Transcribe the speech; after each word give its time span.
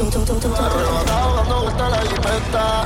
Arrebatado 0.00 1.34
dando 1.34 1.88
la 1.88 1.98
jipeta. 2.02 2.84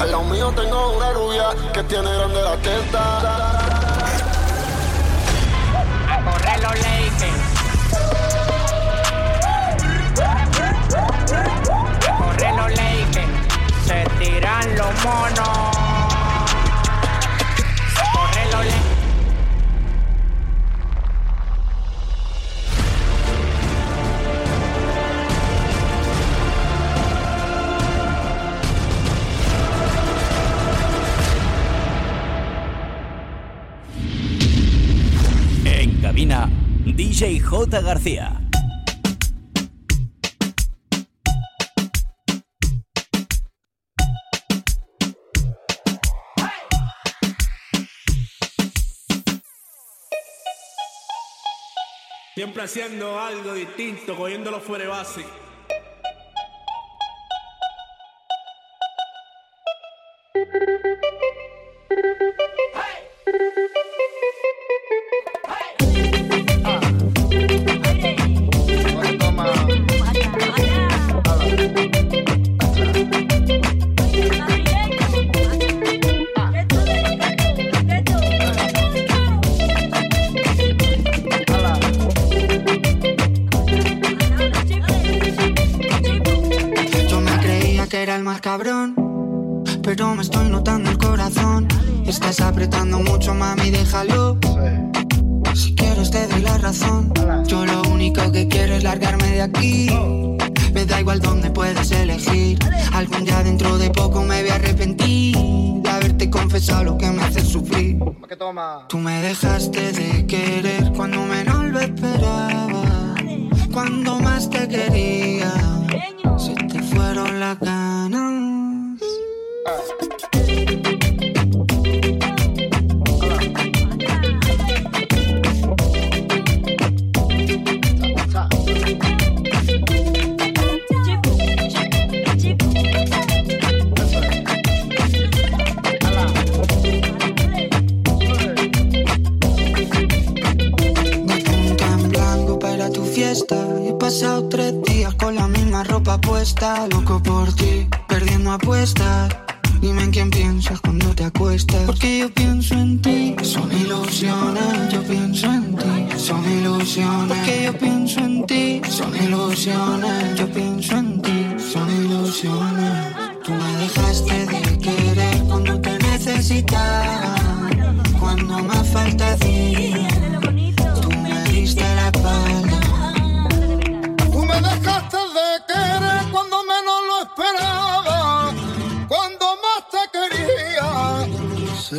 Al 0.00 0.10
lado 0.10 0.24
mío 0.24 0.50
tengo 0.56 0.96
una 0.96 1.12
rubia 1.12 1.50
que 1.74 1.82
tiene 1.82 2.10
grande 2.10 2.42
la 2.42 2.56
testa. 2.56 3.18
A 6.08 6.24
correr 6.24 6.62
los 6.62 6.72
Lakers. 6.72 7.40
A 12.06 12.16
correr 12.16 12.54
los 12.54 12.70
Lakers. 12.70 13.28
Se 13.86 14.04
tiran 14.18 14.74
los 14.74 15.04
monos. 15.04 15.87
DJ 37.18 37.40
J. 37.40 37.80
García. 37.80 38.40
Siempre 52.36 52.62
haciendo 52.62 53.18
algo 53.18 53.52
distinto, 53.52 54.14
cogiéndolo 54.14 54.60
fuera 54.60 54.84
de 54.84 54.90
base. 54.90 55.24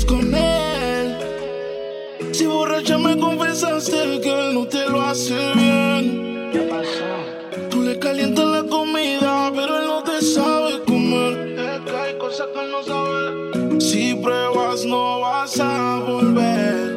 con 0.00 0.34
él. 0.34 1.18
Si 2.32 2.46
borracha 2.46 2.96
me 2.96 3.14
confesaste 3.18 4.20
que 4.22 4.30
él 4.30 4.54
no 4.54 4.66
te 4.66 4.88
lo 4.88 5.02
hace 5.02 5.34
bien. 5.54 6.50
¿Qué 6.50 6.60
pasó? 6.60 7.68
Tú 7.68 7.82
le 7.82 7.98
calientas 7.98 8.46
la 8.46 8.62
comida, 8.64 9.52
pero 9.54 9.80
él 9.80 9.86
no 9.86 10.02
te 10.02 10.22
sabe 10.22 10.82
comer. 10.86 11.58
Es 11.58 11.80
que 11.80 11.96
hay 11.96 12.16
cosas 12.16 12.46
que 12.54 12.60
él 12.60 12.70
no 12.70 12.82
sabe. 12.82 13.80
Si 13.80 14.14
pruebas, 14.14 14.86
no 14.86 15.20
vas 15.20 15.60
a 15.60 15.98
volver. 15.98 16.91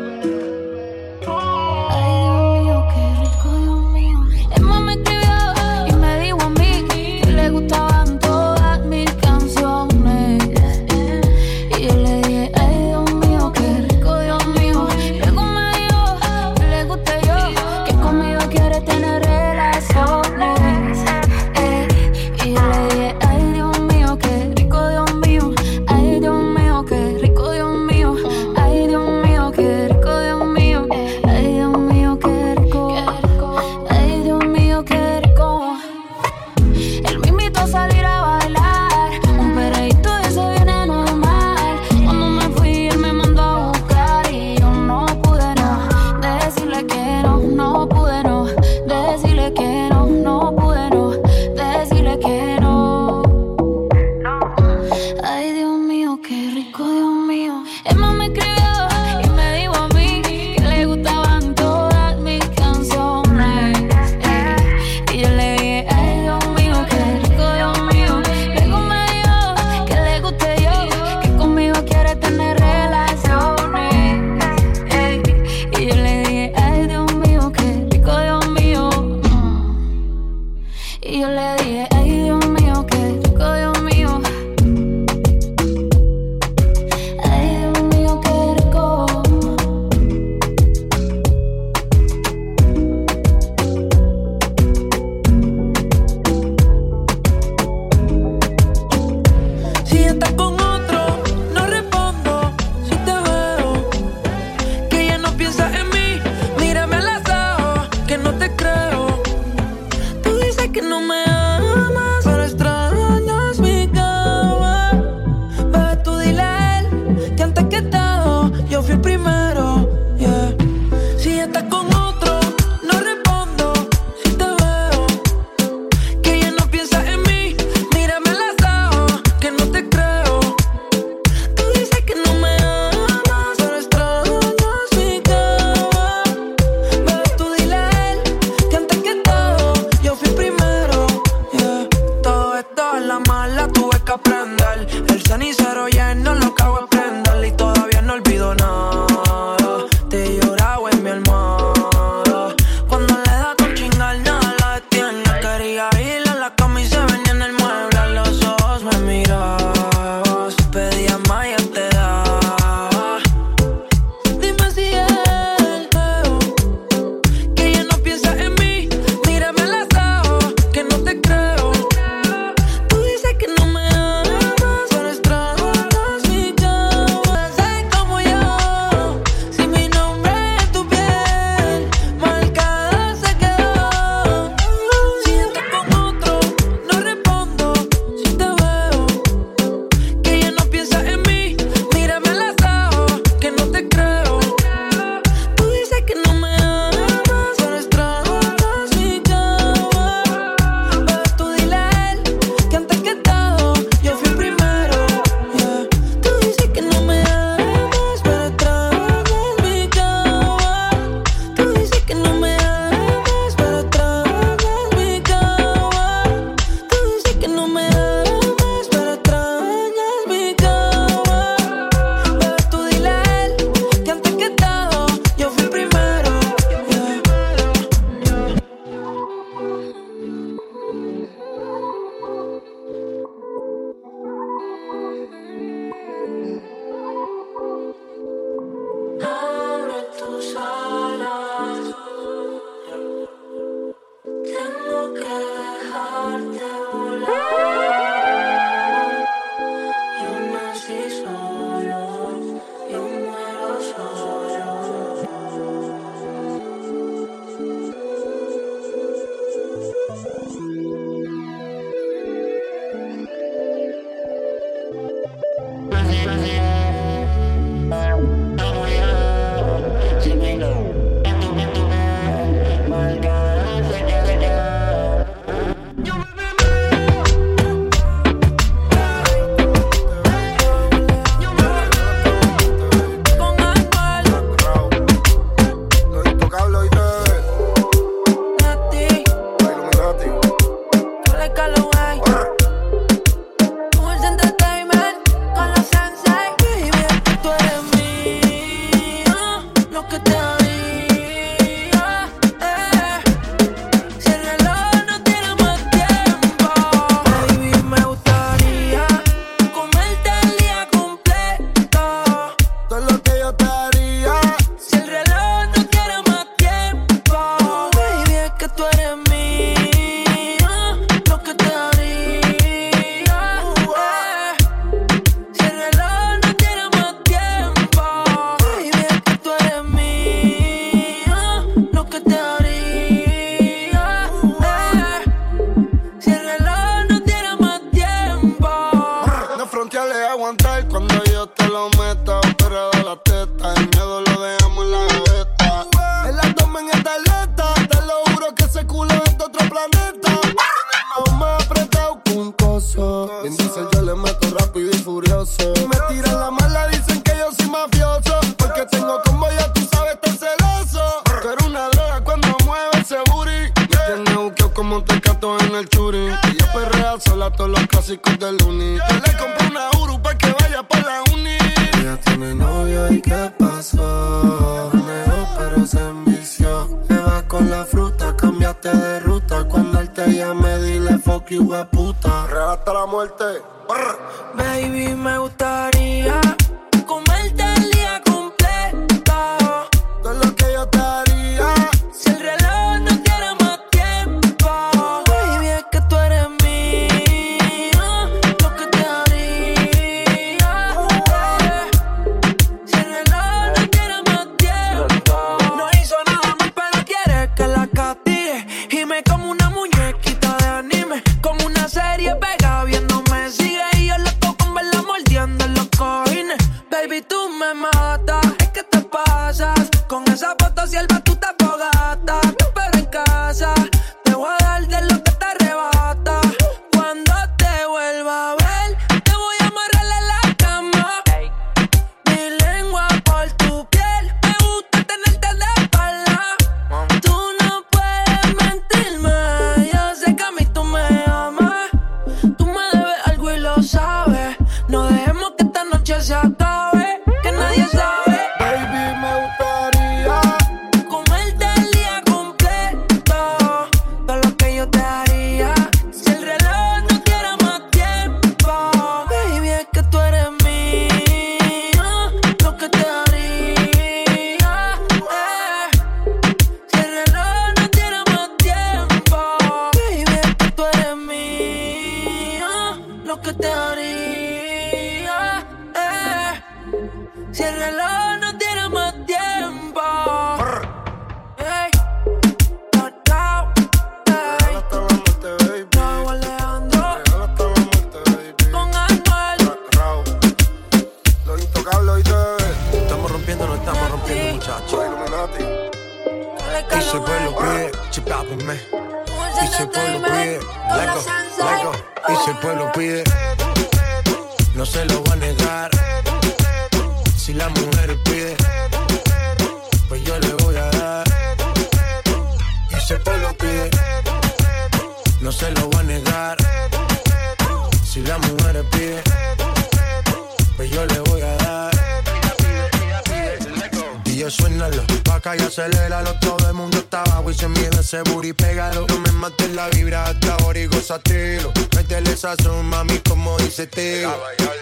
Aceléralo 525.75 526.34
Todo 526.39 526.67
el 526.67 526.74
mundo 526.74 526.98
está 526.98 527.22
abajo 527.22 527.51
y 527.51 527.53
se 527.53 527.67
miedo 527.67 528.00
ese 528.00 528.22
booty, 528.24 528.53
pégalo. 528.53 529.05
No 529.08 529.20
me 529.20 529.32
mates 529.32 529.72
la 529.72 529.89
vibra 529.89 530.25
hasta 530.25 530.55
ahora 530.55 530.79
y 530.79 530.88
gozatelo 530.88 531.72
Métele 531.96 532.32
esa 532.32 532.55
son, 532.63 532.86
mami, 532.86 533.20
como 533.20 533.58
dice 533.58 533.88
tío 533.88 534.34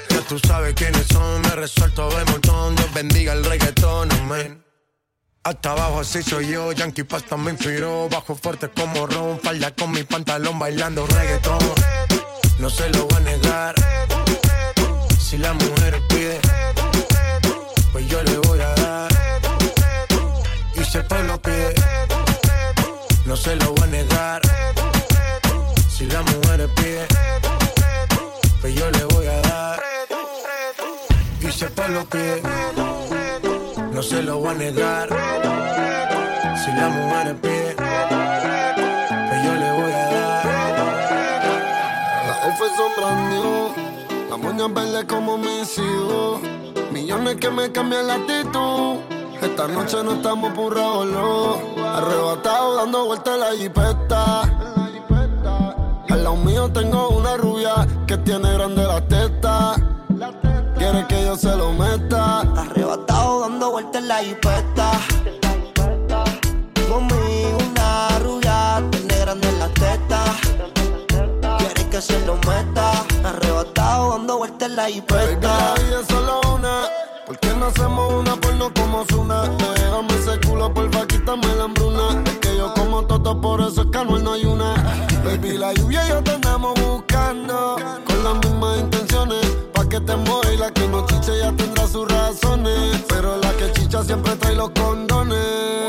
Ya 0.10 0.22
tú 0.28 0.38
sabes 0.40 0.74
quiénes 0.76 1.08
son, 1.08 1.42
me 1.42 1.50
resuelto 1.56 2.10
de 2.10 2.26
montón. 2.26 2.76
Dios 2.76 2.94
bendiga 2.94 3.34
el 3.34 3.44
reggaetón, 3.44 4.12
amén. 4.12 4.64
Hasta 5.44 5.72
abajo 5.72 6.00
así 6.00 6.24
soy 6.24 6.50
yo, 6.50 6.72
Yankee 6.72 7.04
Pasta 7.04 7.36
me 7.36 7.52
inspiró 7.52 8.08
Bajo 8.08 8.34
fuerte 8.34 8.70
como 8.70 9.06
Ron, 9.08 9.42
falda 9.42 9.72
con 9.72 9.92
mi 9.92 10.04
pantalón 10.04 10.60
bailando 10.60 11.06
reggaetón. 11.08 11.60
No 12.60 12.70
se 12.70 12.90
lo 12.90 13.08
voy 13.08 13.18
a 13.18 13.20
negar. 13.22 13.76
Si 15.20 15.38
la 15.38 15.54
mujer 15.54 16.00
pide 16.10 16.40
Pues 17.92 18.08
yo 18.08 18.22
le 18.22 18.38
voy 18.38 18.60
a 18.62 18.73
si 20.94 21.00
el 21.00 21.06
pueblo 21.06 21.42
pide 21.42 21.74
No 23.26 23.36
se 23.36 23.56
lo 23.56 23.74
voy 23.74 23.84
a 23.84 23.88
negar 23.88 24.42
Si 25.90 26.06
la 26.06 26.22
mujer 26.22 26.70
pide 26.76 27.08
Pues 28.62 28.76
yo 28.76 28.92
le 28.92 29.04
voy 29.06 29.26
a 29.26 29.42
dar 29.42 29.80
Y 31.42 31.52
si 31.52 31.66
el 31.66 31.72
pueblo 31.72 32.06
pide 32.06 32.44
no 33.94 34.02
se 34.02 34.24
lo 34.24 34.40
voy 34.40 34.50
a 34.50 34.54
negar. 34.56 35.08
Si 36.62 36.72
la 36.72 36.90
mujer 36.90 37.36
pide, 37.40 37.76
pues 37.76 39.44
yo 39.46 39.54
le 39.54 39.72
voy 39.72 39.92
a 39.92 40.06
dar. 40.10 40.46
Las 42.28 42.40
F 42.56 42.64
son 42.76 42.92
brand 42.98 43.30
new. 43.32 43.72
Las 44.32 44.40
moñas 44.40 45.06
como 45.08 45.38
mis 45.38 45.78
hijos. 45.78 46.42
Millones 46.92 47.36
que 47.36 47.52
me 47.52 47.72
cambian 47.72 48.08
la 48.08 48.16
actitud. 48.16 49.13
Esta 49.44 49.68
noche 49.68 50.02
no 50.04 50.14
estamos 50.14 50.54
pura 50.54 50.82
no. 50.82 51.58
Arrebatado 51.86 52.76
dando 52.76 53.06
vueltas 53.06 53.34
en 53.34 53.40
la 53.42 53.52
jipeta. 53.52 54.42
Al 56.10 56.24
lado 56.24 56.36
mío 56.38 56.72
tengo 56.72 57.10
una 57.10 57.36
rubia 57.36 57.86
que 58.08 58.18
tiene 58.20 58.54
grande 58.54 58.84
la 58.84 59.02
teta. 59.02 59.76
Quiere 60.78 61.06
que 61.08 61.26
yo 61.26 61.36
se 61.36 61.56
lo 61.58 61.74
meta. 61.74 62.40
Arrebatado 62.40 63.42
dando 63.42 63.72
vueltas 63.72 64.02
en 64.02 64.08
la 64.08 64.18
jipeta. 64.20 64.92
Conmigo 66.90 67.58
una 67.70 68.20
rubia, 68.20 68.82
tiene 68.92 69.20
grande 69.20 69.52
la 69.60 69.68
teta. 69.70 70.24
Quiere 71.58 71.90
que 71.90 72.02
se 72.02 72.26
lo 72.26 72.36
meta. 72.36 73.04
Arrebatado 73.26 74.12
dando 74.12 74.38
vueltas 74.38 74.70
en 74.70 74.76
la 74.78 74.84
Baby, 74.84 74.94
jipeta. 74.94 75.48
la 75.48 75.74
vida 75.84 76.00
es 76.00 76.08
solo 76.08 76.42
una. 76.56 77.03
¿Por 77.26 77.40
qué 77.40 77.54
no 77.54 77.68
hacemos 77.68 78.14
una 78.14 78.36
porno 78.36 78.70
como 78.74 79.06
Zuna? 79.06 79.44
Déjame 79.44 80.14
ese 80.16 80.40
culo, 80.46 80.74
porfa, 80.74 81.08
quítame 81.08 81.48
la 81.56 81.64
hambruna. 81.64 82.22
Es 82.26 82.38
que 82.40 82.58
yo 82.58 82.74
como 82.74 83.06
todo, 83.06 83.40
por 83.40 83.62
eso 83.62 83.84
es 83.84 83.88
que 83.88 84.06
no 84.06 84.34
hay 84.34 84.44
una. 84.46 84.74
Baby, 85.24 85.58
la 85.58 85.74
lluvia 85.74 86.06
y 86.06 86.10
yo 86.10 86.22
te 86.22 86.32
andamos 86.32 86.74
buscando. 86.82 87.78
Con 88.06 88.24
las 88.24 88.36
mismas 88.36 88.80
intenciones. 88.80 89.46
Pa' 89.74 89.88
que 89.88 90.02
te 90.02 90.16
mueva 90.18 90.54
y 90.54 90.58
la 90.58 90.72
que 90.72 90.86
no 90.90 91.06
chiche 91.06 91.40
ya 91.40 91.54
tendrá 91.54 91.88
sus 91.88 92.06
razones. 92.12 93.02
Pero 93.08 93.38
la 93.38 93.52
que 93.54 93.72
chicha 93.72 94.04
siempre 94.04 94.36
trae 94.36 94.56
los 94.56 94.72
condones. 94.72 95.38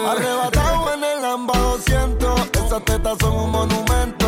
Arrebatado 0.08 0.94
en 0.94 1.02
el 1.02 1.20
Lamba 1.22 1.58
200. 1.58 2.40
Esas 2.64 2.84
tetas 2.84 3.18
son 3.18 3.34
un 3.34 3.50
monumento. 3.50 4.23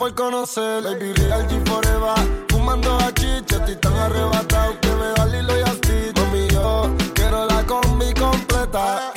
Por 0.00 0.14
conocer. 0.14 0.82
Baby, 0.82 1.12
real 1.12 1.46
G 1.46 1.60
forever. 1.68 2.16
Fumando 2.48 2.96
a 2.96 3.12
chicha, 3.12 3.56
estoy 3.56 3.76
tan 3.76 3.94
arrebatado 3.94 4.80
que 4.80 4.88
me 4.88 5.08
da 5.14 5.26
Lilo 5.26 5.58
y 5.58 5.62
Asti. 5.62 5.98
Mami, 6.16 6.48
yo 6.48 6.96
quiero 7.14 7.46
la 7.46 7.62
combi 7.66 8.12
completa. 8.14 9.12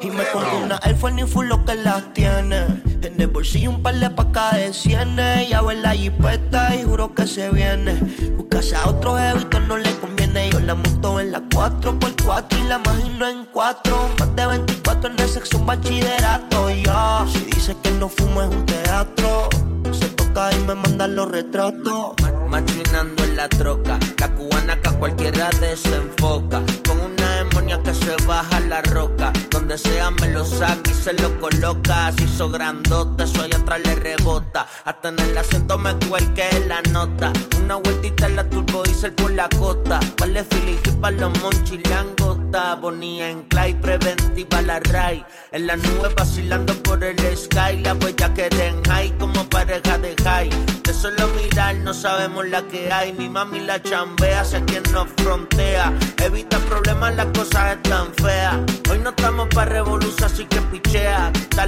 Y 0.00 0.10
me 0.10 0.22
Porque 0.32 0.56
una 0.56 0.78
Force 0.78 1.16
ni 1.16 1.24
full 1.24 1.46
lo 1.46 1.64
que 1.64 1.74
las 1.74 2.12
tiene. 2.14 2.58
En 3.02 3.20
el 3.20 3.26
bolsillo 3.26 3.70
un 3.70 3.82
par 3.82 3.96
de 3.96 4.08
pacas 4.08 4.54
de 4.54 4.72
cienes. 4.72 5.48
Ya 5.48 5.62
ve 5.62 5.74
la 5.74 5.94
jipeta 5.94 6.76
y 6.76 6.84
juro 6.84 7.12
que 7.12 7.26
se 7.26 7.50
viene. 7.50 7.94
Buscase 8.36 8.76
a 8.76 8.88
otro 8.88 9.16
jevito 9.16 9.58
no 9.60 9.76
le 9.78 9.90
conviene. 9.96 10.21
La 10.66 10.76
monto 10.76 11.18
en 11.18 11.32
la 11.32 11.40
4x4 11.40 12.46
y 12.58 12.68
la 12.68 12.76
imagino 12.76 13.26
en 13.26 13.46
4. 13.46 14.10
Más 14.18 14.36
de 14.36 14.46
24 14.46 15.10
en 15.10 15.28
sexo, 15.28 15.58
un 15.58 15.66
bachillerato. 15.66 16.70
Ya, 16.70 17.26
si 17.32 17.44
dice 17.46 17.76
que 17.82 17.90
no 17.90 18.08
fumo 18.08 18.42
es 18.42 18.48
un 18.48 18.64
teatro. 18.64 19.48
Se 19.92 20.08
toca 20.10 20.52
y 20.52 20.58
me 20.60 20.76
manda 20.76 21.08
los 21.08 21.30
retratos. 21.30 22.14
Machinando 22.48 23.24
en 23.24 23.36
la 23.36 23.48
troca, 23.48 23.98
la 24.18 24.28
cubana 24.34 24.80
que 24.80 24.88
a 24.88 24.92
cualquiera 24.92 25.50
desenfoca. 25.60 26.62
Con 26.86 27.00
una 27.00 27.36
demonia 27.42 27.82
que 27.82 27.92
se 27.92 28.14
baja 28.24 28.60
la 28.60 28.82
roca. 28.82 29.32
Donde 29.72 29.88
sea 29.88 30.10
me 30.10 30.28
lo 30.28 30.44
saca 30.44 30.90
y 30.90 30.92
se 30.92 31.14
lo 31.14 31.40
coloca. 31.40 32.08
Así 32.08 32.24
hizo 32.24 32.50
grandote, 32.50 33.26
soy 33.26 33.50
atrás 33.52 33.80
le 33.82 33.94
rebota. 33.94 34.66
Hasta 34.84 35.08
en 35.08 35.18
el 35.18 35.38
asiento 35.38 35.78
me 35.78 35.94
cuelque 36.08 36.44
la 36.68 36.82
nota. 36.90 37.32
Una 37.58 37.76
vueltita 37.76 38.26
en 38.26 38.36
la 38.36 38.44
turbo 38.50 38.82
diesel 38.82 39.14
por 39.14 39.30
la 39.30 39.48
costa. 39.48 39.98
Vale 40.18 40.44
Philly 40.44 40.78
para 41.00 41.16
los 41.16 41.40
monchilangota. 41.40 42.74
Bonía 42.74 43.30
en 43.30 43.44
Clay, 43.44 43.72
preventiva 43.72 44.60
la 44.60 44.78
ray. 44.80 45.24
En 45.52 45.66
la 45.66 45.76
nube 45.76 46.12
vacilando 46.14 46.74
por 46.82 47.02
el 47.02 47.16
sky. 47.34 47.78
La 47.82 47.94
huella 47.94 48.34
que 48.34 48.50
den 48.50 48.84
high 48.84 49.16
como 49.16 49.48
pareja 49.48 49.96
de 49.96 50.14
high. 50.22 50.50
De 50.82 50.92
solo 50.92 51.28
mirar 51.28 51.76
no 51.76 51.94
sabemos 51.94 52.46
la 52.46 52.60
que 52.68 52.92
hay. 52.92 53.14
Mi 53.14 53.26
mami 53.30 53.60
la 53.60 53.82
chambea, 53.82 54.44
sé 54.44 54.62
quien 54.66 54.82
nos 54.92 55.08
frontea. 55.16 55.94
Evita 56.18 56.58
problemas, 56.58 57.16
las 57.16 57.26
cosas 57.28 57.76
están 57.76 58.12
feas. 58.16 58.41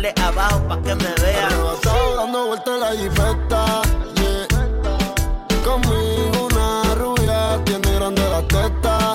Dale 0.05 0.21
abajo 0.21 0.61
pa' 0.69 0.83
que 0.83 0.95
me 0.97 1.15
vean. 1.23 1.51
Arrebatado 1.51 2.17
dando 2.17 2.47
vueltas 2.49 2.75
en 2.75 2.81
la 2.81 2.90
jipeta, 2.93 3.83
yeah. 4.17 4.47
Conmigo 5.64 6.47
una 6.51 6.95
rubia 6.95 7.64
tiene 7.64 7.90
grande 7.95 8.23
la 8.29 8.43
teta. 8.43 9.14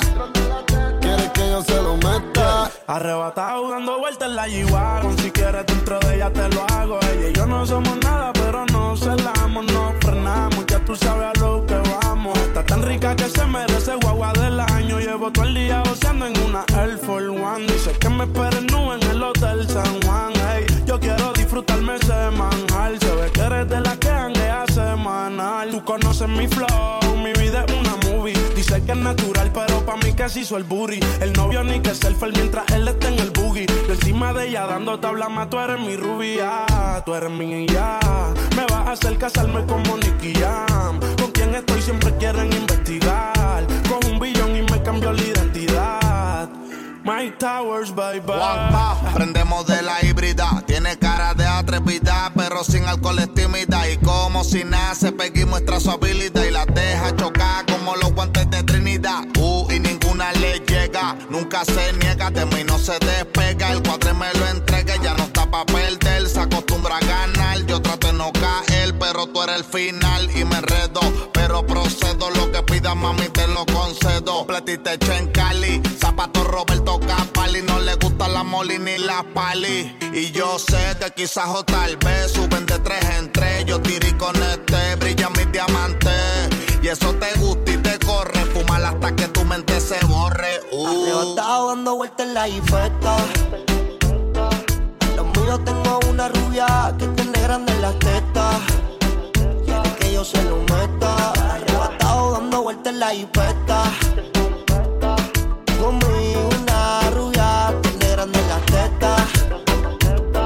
Quiere 0.99 1.31
que 1.31 1.49
yo 1.51 1.61
se 1.61 1.79
lo 1.83 1.95
meta. 1.97 2.71
Arrebatado 2.87 3.69
dando 3.69 3.99
vueltas 3.99 4.29
en 4.29 4.35
la 4.35 4.47
G-Wagon 4.47 5.15
Si 5.19 5.29
quieres 5.29 5.63
dentro 5.67 5.99
de 5.99 6.15
ella 6.15 6.33
te 6.33 6.49
lo 6.49 6.65
hago 6.73 6.97
Ella 7.03 7.29
y 7.29 7.33
yo 7.33 7.45
no 7.45 7.63
somos 7.63 7.95
nada 7.97 8.33
pero 8.33 8.65
no 8.65 8.97
celamos 8.97 9.65
No 9.71 9.93
frenamos, 10.01 10.65
ya 10.65 10.79
tú 10.79 10.95
sabes 10.95 11.27
a 11.27 11.39
lo 11.39 11.63
que 11.67 11.75
vamos 11.75 12.35
Está 12.39 12.65
tan 12.65 12.81
rica 12.81 13.15
que 13.15 13.29
se 13.29 13.45
merece 13.45 13.93
guagua 14.01 14.33
del 14.33 14.59
año 14.59 14.99
Llevo 14.99 15.31
todo 15.31 15.45
el 15.45 15.53
día 15.53 15.83
oceando 15.83 16.25
en 16.25 16.39
una 16.45 16.65
Air 16.79 16.97
Force 16.97 17.27
One 17.27 17.67
Dice 17.67 17.91
que 17.91 18.09
me 18.09 18.23
esperen 18.23 18.65
nu 18.71 18.98
mi 26.39 26.47
flow, 26.47 27.17
mi 27.21 27.33
vida 27.33 27.65
es 27.67 27.73
una 27.73 27.97
movie 28.07 28.33
Dice 28.55 28.81
que 28.83 28.93
es 28.93 28.97
natural, 28.97 29.51
pero 29.53 29.85
pa' 29.85 29.97
mí 29.97 30.13
que 30.13 30.29
se 30.29 30.41
hizo 30.41 30.55
el 30.55 30.63
booty. 30.63 30.99
El 31.21 31.33
novio 31.33 31.63
ni 31.63 31.81
que 31.81 31.93
selfie 31.93 32.31
mientras 32.31 32.69
él 32.71 32.87
está 32.87 33.09
en 33.09 33.19
el 33.19 33.31
boogie. 33.31 33.65
Yo 33.87 33.93
encima 33.93 34.33
de 34.33 34.49
ella 34.49 34.65
dando 34.67 34.99
tabla 34.99 35.27
más, 35.27 35.49
tú 35.49 35.59
eres 35.59 35.79
mi 35.79 35.95
rubia, 35.95 36.65
tú 37.05 37.13
eres 37.13 37.31
mi 37.31 37.65
ya. 37.67 37.99
Me 38.55 38.63
vas 38.65 38.87
a 38.87 38.91
hacer 38.91 39.17
casarme 39.17 39.65
como 39.65 39.97
Nicky 39.97 40.33
Jam. 40.33 40.99
Con 41.19 41.31
quien 41.31 41.55
estoy 41.55 41.81
siempre 41.81 42.15
quieren 42.17 42.51
investigar. 42.51 43.65
Con 43.89 44.11
un 44.11 44.19
billón 44.19 44.55
y 44.55 44.61
me 44.61 44.81
cambió 44.83 45.11
la 45.13 45.21
identidad. 45.21 46.49
My 47.03 47.31
Towers, 47.39 47.95
bye 47.95 48.19
bye. 48.19 48.35
Guapa, 48.35 48.97
prendemos 49.15 49.65
de 49.65 49.81
la 49.81 50.03
híbrida. 50.05 50.63
Tiene 50.67 50.97
cara 50.99 51.33
de 51.33 51.45
atrevida, 51.45 52.31
pero 52.35 52.63
sin 52.63 52.85
alcohol 52.85 53.19
es 53.19 53.33
tímida. 53.33 53.89
Y 53.89 53.97
como 54.39 54.49
si 54.49 54.63
nace, 54.63 55.11
Peggy 55.11 55.43
muestra 55.43 55.81
su 55.81 55.91
habilidad 55.91 56.45
y 56.45 56.51
la 56.51 56.65
deja 56.65 57.13
chocar 57.13 57.65
como 57.65 57.93
los 57.97 58.13
guantes 58.13 58.49
de 58.49 58.63
Trinidad. 58.63 59.25
Uh, 59.37 59.69
y 59.69 59.79
ninguna 59.81 60.31
le 60.31 60.59
llega, 60.59 61.17
nunca 61.29 61.65
se 61.65 61.91
niega, 61.99 62.31
de 62.31 62.45
mí 62.45 62.63
no 62.63 62.79
se 62.79 62.93
despega. 62.99 63.73
El 63.73 63.83
cuadre 63.83 64.13
me 64.13 64.33
lo 64.39 64.47
entrega, 64.47 64.95
ya 65.03 65.13
no 65.15 65.23
está 65.23 65.45
pa' 65.45 65.65
perder. 65.65 66.25
Se 66.29 66.39
acostumbra 66.39 66.95
a 66.95 66.99
ganar, 67.01 67.65
yo 67.65 67.81
trato 67.81 68.07
de 68.07 68.13
no 68.13 68.31
caer, 68.31 68.68
pero 68.99 69.27
tú 69.27 69.41
eres 69.41 69.57
el 69.57 69.63
final 69.63 70.29
y 70.35 70.43
me 70.45 70.57
enredo. 70.57 70.99
Pero 71.33 71.65
procedo, 71.65 72.29
lo 72.31 72.51
que 72.51 72.61
pidas, 72.63 72.95
mami, 72.95 73.27
te 73.29 73.47
lo 73.47 73.65
concedo. 73.65 74.45
Platita 74.45 74.93
hecha 74.93 75.17
en 75.17 75.31
Cali, 75.31 75.81
zapato 75.99 76.43
Roberto 76.43 76.99
Capali. 76.99 77.61
No 77.63 77.79
le 77.79 77.95
gusta 77.95 78.27
la 78.27 78.43
moli 78.43 78.77
ni 78.77 78.97
la 78.97 79.23
pali. 79.33 79.97
Y 80.13 80.31
yo 80.31 80.59
sé 80.59 80.95
que 80.99 81.11
quizás 81.11 81.47
o 81.49 81.63
tal 81.63 81.97
vez 81.97 82.31
suben 82.31 82.65
de 82.65 82.79
tres 82.79 83.03
en 83.17 83.31
tres. 83.31 83.65
Yo 83.65 83.81
tiré 83.81 84.15
con 84.17 84.35
este, 84.35 84.95
brilla 84.95 85.29
mis 85.29 85.51
diamantes. 85.51 86.49
Y 86.81 86.87
eso 86.87 87.13
te 87.15 87.39
gusta 87.39 87.71
y 87.71 87.77
te 87.77 87.97
corre. 87.99 88.39
Fumar 88.53 88.83
hasta 88.83 89.15
que 89.15 89.27
tu 89.29 89.43
mente 89.45 89.79
se 89.79 90.03
borre. 90.05 90.61
Uh. 90.71 91.35
Dando 91.35 91.95
vueltas 91.95 92.27
en 92.27 92.33
la 92.33 92.45
jifeta. 92.45 93.17
Los 95.15 95.25
míos 95.37 95.59
tengo 95.65 95.99
una 96.09 96.29
rubia 96.29 96.93
que 96.97 97.07
tiene 97.07 97.41
grande 97.41 97.73
las 97.79 97.97
tetas. 97.99 98.88
Yo 100.19 100.25
se 100.25 100.43
lo 100.43 100.57
meta. 100.57 101.31
Arrebatado 101.31 102.31
dando 102.33 102.63
vueltas 102.63 102.91
en 102.91 102.99
la 102.99 103.09
jifeta. 103.11 103.83
Conmigo 105.79 106.49
una 106.61 107.09
rubia 107.11 107.73
tiene 107.81 108.07
grande 108.11 108.39
las 108.49 108.65
tetas. 108.65 109.21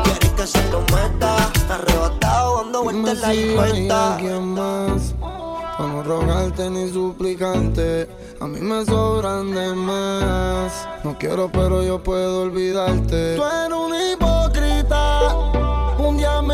Quiere 0.04 0.36
que 0.36 0.46
se 0.46 0.70
lo 0.70 0.82
meta. 0.82 1.52
Arrebatado 1.72 2.58
dando 2.58 2.84
vueltas 2.84 3.14
en 3.16 3.22
la 3.22 3.30
jifeta. 3.30 4.14
alguien 4.14 4.54
más, 4.54 5.16
para 5.20 5.90
no 5.90 6.04
rogarte 6.04 6.70
ni 6.70 6.94
suplicante, 6.94 8.08
a 8.42 8.46
mí 8.46 8.60
me 8.62 8.86
sobran 8.86 9.56
de 9.56 9.74
más. 9.74 10.88
No 11.04 11.18
quiero, 11.18 11.52
pero 11.52 11.82
yo 11.82 11.98
puedo 12.04 12.44
olvidarte. 12.44 13.38
Tú 13.38 13.44
eres 13.44 13.76
un 13.76 13.96
hipócrita. 13.96 15.34
Un 15.98 16.18
día 16.18 16.44
me 16.44 16.53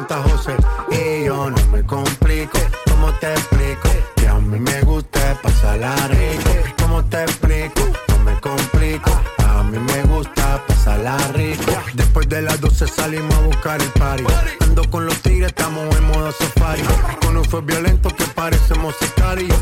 Santa 0.00 0.22
José. 0.22 0.56
Y 0.90 1.24
yo 1.26 1.50
no 1.50 1.66
me 1.66 1.84
complico, 1.84 2.58
¿cómo 2.90 3.12
te 3.20 3.32
explico? 3.32 3.90
Que 4.16 4.28
a 4.28 4.34
mí 4.34 4.58
me 4.58 4.80
gusta 4.80 5.38
pasar 5.42 5.78
la 5.78 5.94
rico. 6.08 6.50
¿Cómo 6.80 7.04
te 7.04 7.22
explico? 7.22 7.82
No 8.08 8.18
me 8.20 8.40
complico. 8.40 9.10
A 9.46 9.62
mí 9.62 9.78
me 9.78 10.02
gusta 10.04 10.64
pasar 10.66 11.00
la 11.00 11.18
rico. 11.34 11.72
Después 11.92 12.28
de 12.30 12.40
las 12.40 12.58
12 12.62 12.86
salimos 12.88 13.34
a 13.34 13.40
buscar 13.40 13.82
el 13.82 13.90
party. 13.90 14.24
Ando 14.60 14.88
con 14.90 15.04
los 15.04 15.20
tigres, 15.20 15.48
estamos 15.48 15.94
en 15.94 16.04
modo 16.06 16.32
safari. 16.32 16.82
Con 17.20 17.36
un 17.36 17.44
fue 17.44 17.60
violento 17.60 18.08
que 18.08 18.24
parecemos 18.24 18.94
y 19.02 19.10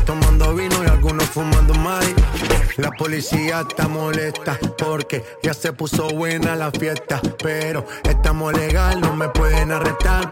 Tomando 0.05 0.55
vino 0.55 0.83
y 0.83 0.87
algunos 0.87 1.25
fumando 1.25 1.73
mari. 1.75 2.15
La 2.77 2.91
policía 2.91 3.65
está 3.67 3.87
molesta 3.87 4.57
porque 4.77 5.23
ya 5.43 5.53
se 5.53 5.73
puso 5.73 6.07
buena 6.09 6.55
la 6.55 6.71
fiesta 6.71 7.21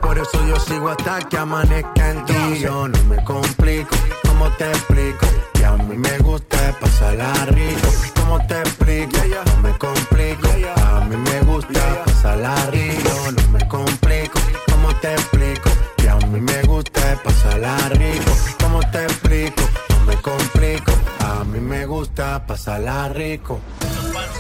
por 0.02 0.18
eso 0.18 0.48
yo 0.48 0.60
sigo 0.60 0.90
hasta 0.90 1.20
que 1.20 1.38
amanezca 1.38 2.12
en 2.12 2.26
ti. 2.26 2.60
Yo 2.60 2.88
no 2.88 3.04
me 3.04 3.24
complico, 3.24 3.96
¿cómo 4.28 4.50
te 4.52 4.70
explico? 4.70 5.26
Que 5.54 5.66
a 5.66 5.74
mí 5.74 5.98
me 5.98 6.18
gusta 6.20 6.76
pasarla 6.80 7.34
rico. 7.48 7.88
¿Cómo 8.16 8.46
te 8.48 8.60
explico? 8.60 9.18
No 9.46 9.62
me 9.62 9.78
complico, 9.78 10.48
a 10.76 11.02
mí 11.06 11.16
me 11.18 11.42
gusta 11.42 12.04
pasarla 12.06 12.56
rico. 12.72 13.10
No 13.32 13.52
me 13.52 13.68
complico, 13.68 14.40
¿cómo 14.72 14.96
te 14.96 15.14
explico? 15.14 15.70
Que 15.98 16.10
a 16.10 16.16
mí 16.16 16.42
me 16.42 16.62
gusta 16.64 17.22
pasarla 17.24 17.78
rico. 17.90 18.32
¿Cómo 18.62 18.80
te 18.92 19.04
explico? 19.04 19.64
No 19.90 20.06
me 20.06 20.16
complico, 20.22 20.92
a 21.20 21.44
mí 21.44 21.60
me 21.60 21.86
gusta 21.86 22.46
pasarla 22.46 23.10
rico. 23.10 23.60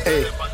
Hey. 0.06 0.47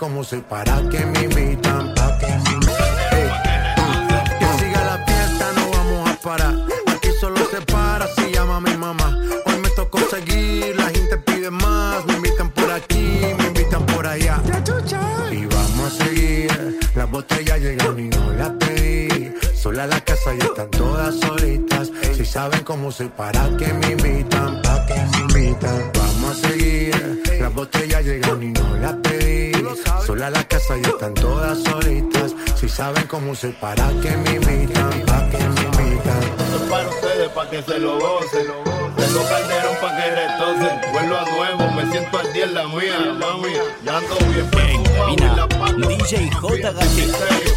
como 0.00 0.24
soy 0.24 0.40
para 0.40 0.80
que 0.88 1.04
me 1.04 1.24
invitan. 1.24 1.92
Pa 1.94 2.16
que 2.18 2.26
me 2.26 2.50
invitan. 2.54 4.08
que 4.40 4.46
siga 4.58 4.82
la 4.82 5.04
fiesta, 5.04 5.52
no 5.56 5.70
vamos 5.70 6.10
a 6.10 6.14
parar. 6.14 6.54
Aquí 6.86 7.10
solo 7.20 7.36
se 7.50 7.60
para 7.60 8.06
si 8.14 8.32
llama 8.32 8.56
a 8.56 8.60
mi 8.62 8.74
mamá. 8.78 9.18
Hoy 9.44 9.58
me 9.62 9.68
tocó 9.76 9.98
seguir, 10.08 10.74
la 10.74 10.88
gente 10.88 11.18
pide 11.18 11.50
más. 11.50 12.06
Me 12.06 12.14
invitan 12.14 12.48
por 12.48 12.70
aquí, 12.70 13.20
me 13.36 13.48
invitan 13.48 13.84
por 13.84 14.06
allá. 14.06 14.40
Y 15.30 15.44
vamos 15.44 15.92
a 15.92 16.04
seguir. 16.04 16.80
Las 16.94 17.10
botellas 17.10 17.60
llegan 17.60 17.98
y 17.98 18.08
no 18.08 18.32
las 18.32 18.52
pedí. 18.52 19.34
Sola 19.54 19.86
la 19.86 20.00
casa 20.00 20.34
y 20.34 20.38
están 20.38 20.70
todas 20.70 21.20
solitas. 21.20 21.90
Si 22.16 22.24
saben 22.24 22.64
cómo 22.64 22.90
soy 22.90 23.08
para 23.08 23.54
que 23.58 23.70
me 23.74 23.79
music 33.20 33.54
para 33.60 33.88
que 34.00 34.10
me 34.16 34.34
invitan, 34.36 34.90
para 35.06 35.28
que 35.30 35.38
me 35.38 35.82
invitan. 35.82 36.22
Esto 36.22 36.56
es 36.56 36.70
para 36.70 36.88
ustedes, 36.88 37.28
para 37.30 37.50
que 37.50 37.62
se 37.62 37.78
lo 37.78 37.98
gocen. 37.98 38.46
Tengo 38.96 39.24
calderón 39.28 39.76
para 39.80 39.96
que 39.96 40.10
retocen. 40.10 40.92
Vuelvo 40.92 41.16
a 41.16 41.24
nuevo, 41.30 41.70
me 41.74 41.90
siento 41.90 42.18
al 42.18 42.32
día 42.32 42.44
en 42.44 42.54
la 42.54 42.68
mía, 42.68 42.98
mami. 43.18 43.52
Ya 43.84 43.96
ando 43.98 44.16
bien 44.32 44.50
perfumado. 44.50 45.88
DJ 45.88 46.30
J. 46.30 46.72
Gatito. 46.72 47.49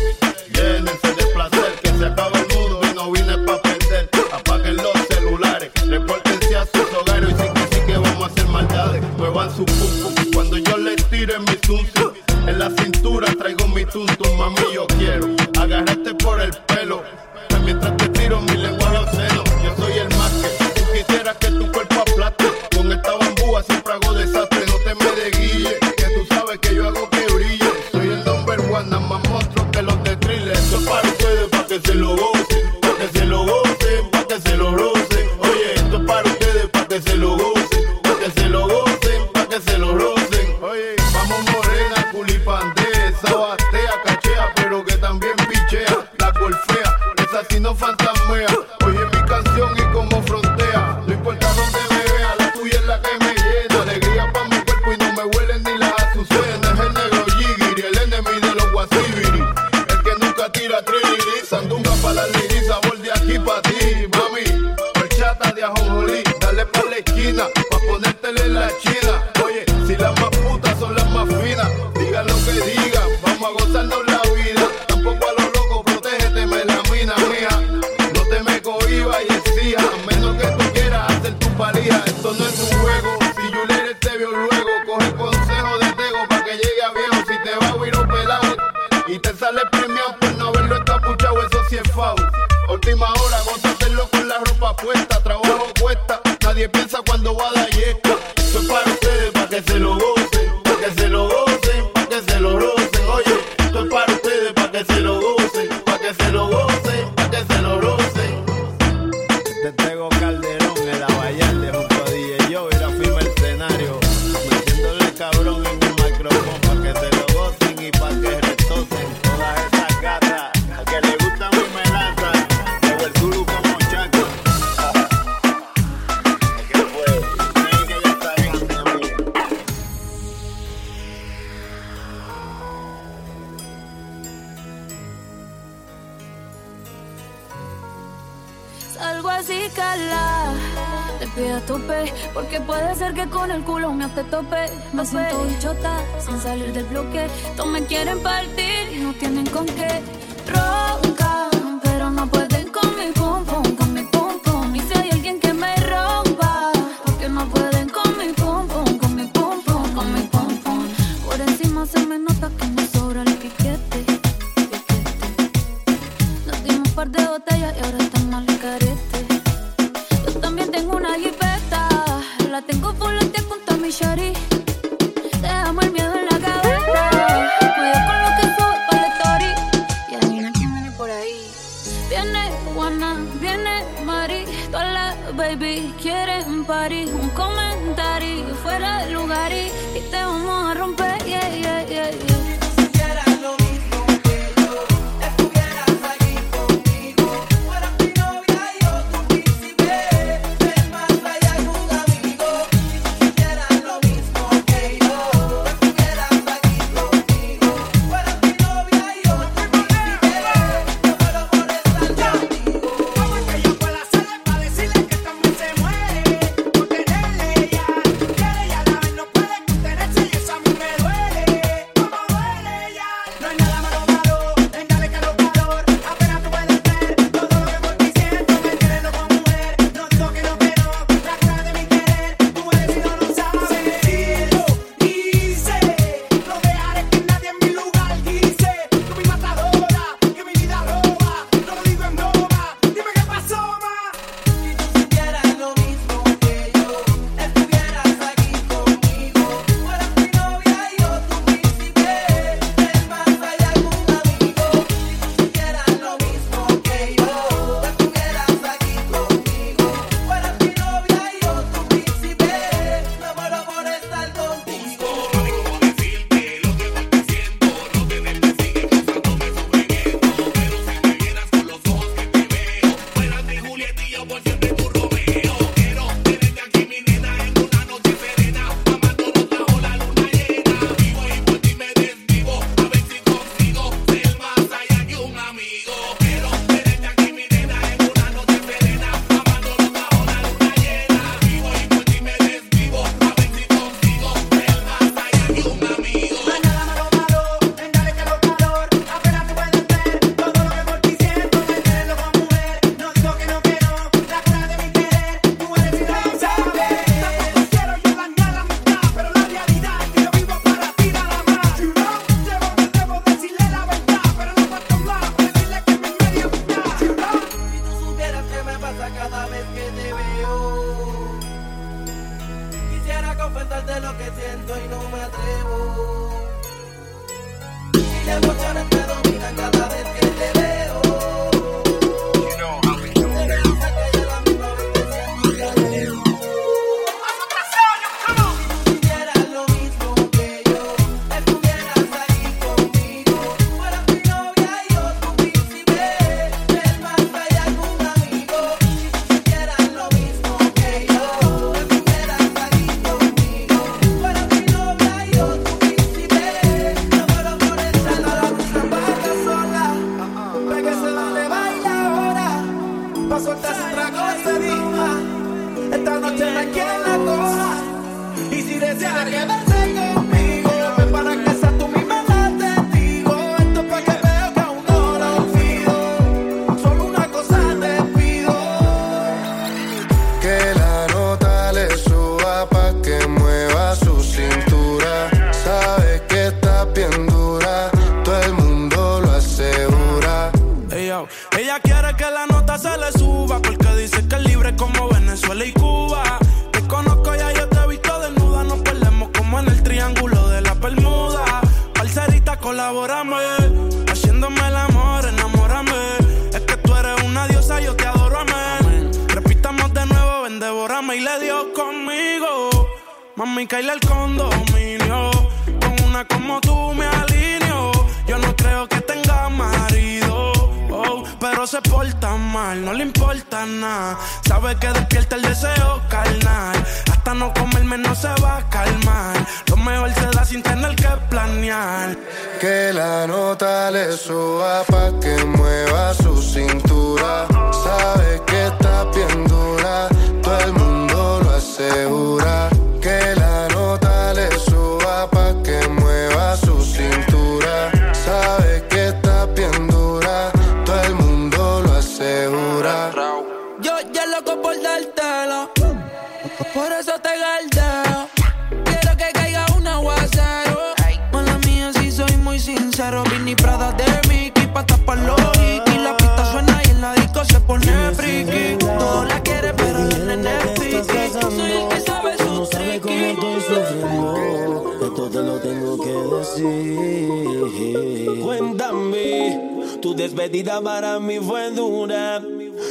Cuéntame, 478.41 479.59
tu 480.01 480.13
despedida 480.15 480.81
para 480.81 481.19
mí 481.19 481.39
fue 481.39 481.71
dura. 481.71 482.41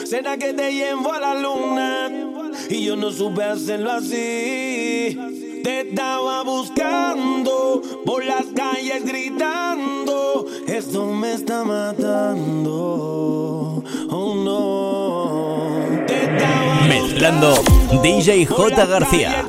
¿Será 0.05 0.37
que 0.37 0.53
te 0.53 0.73
llevo 0.73 1.13
a 1.13 1.21
la 1.21 1.35
luna? 1.35 2.11
Y 2.69 2.85
yo 2.85 2.97
no 2.97 3.11
supe 3.11 3.43
hacerlo 3.43 3.93
así. 3.93 5.19
Te 5.63 5.81
estaba 5.89 6.43
buscando 6.43 7.83
por 8.05 8.25
las 8.25 8.47
calles 8.55 9.05
gritando. 9.05 10.47
Esto 10.67 11.07
me 11.07 11.35
está 11.35 11.65
matando. 11.65 12.73
Oh 14.11 14.35
no. 14.35 16.05
Te 16.07 16.25
estaba 16.25 16.81
Mezclando 16.87 17.55
DJ 18.03 18.47
J. 18.47 18.87
García. 18.87 19.45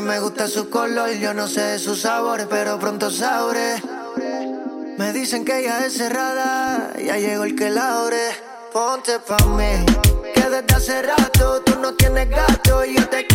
me 0.00 0.20
gusta 0.20 0.48
su 0.48 0.70
color. 0.70 1.10
Yo 1.12 1.34
no 1.34 1.48
sé 1.48 1.62
de 1.62 1.78
sus 1.78 2.00
sabores, 2.02 2.46
pero 2.48 2.78
pronto 2.78 3.10
sabré. 3.10 3.82
Me 4.98 5.12
dicen 5.12 5.44
que 5.44 5.60
ella 5.60 5.84
es 5.86 5.94
cerrada, 5.94 6.92
ya 6.98 7.16
llegó 7.16 7.44
el 7.44 7.54
que 7.54 7.70
la. 7.70 7.90
Ponte 8.72 9.18
pa' 9.18 9.44
mí, 9.46 9.84
que 10.32 10.42
desde 10.42 10.74
hace 10.76 11.02
rato 11.02 11.60
tú 11.62 11.78
no 11.80 11.92
tienes 11.94 12.28
gato 12.30 12.84
y 12.84 12.94
yo 12.94 13.08
te 13.08 13.26
quiero. 13.26 13.29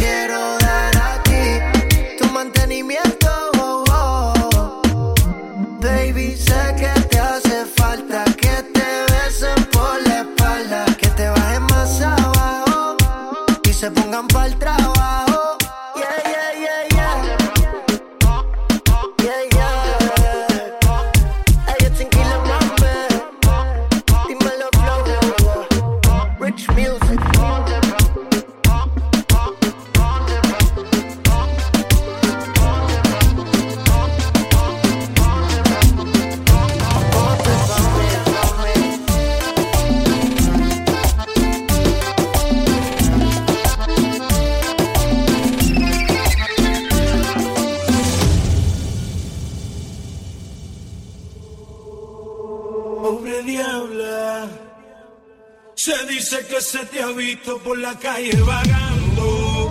por 57.53 57.77
la 57.77 57.95
calle 57.99 58.35
vagando, 58.41 59.69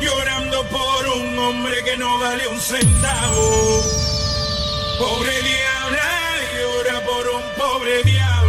llorando 0.00 0.62
por 0.68 1.08
un 1.18 1.38
hombre 1.38 1.84
que 1.84 1.98
no 1.98 2.18
vale 2.18 2.48
un 2.48 2.58
centavo. 2.58 3.82
Pobre 4.98 5.32
diabla, 5.42 6.10
llora 6.56 7.04
por 7.04 7.28
un 7.28 7.42
pobre 7.58 8.02
diablo. 8.04 8.39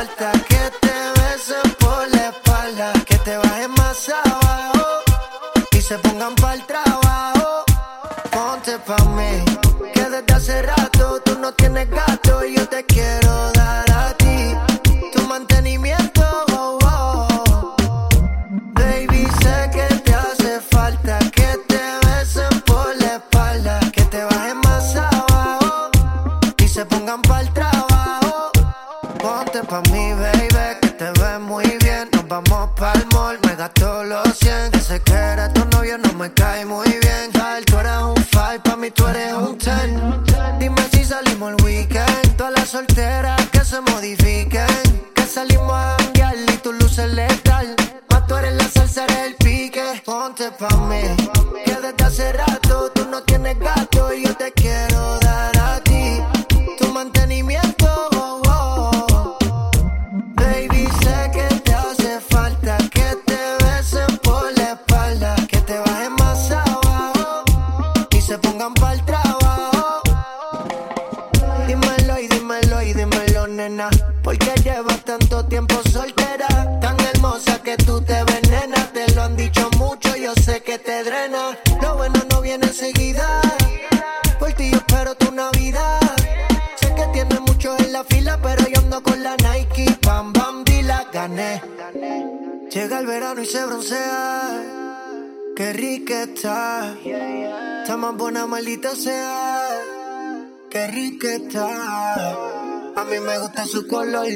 falta 0.00 0.32
que 0.48 0.69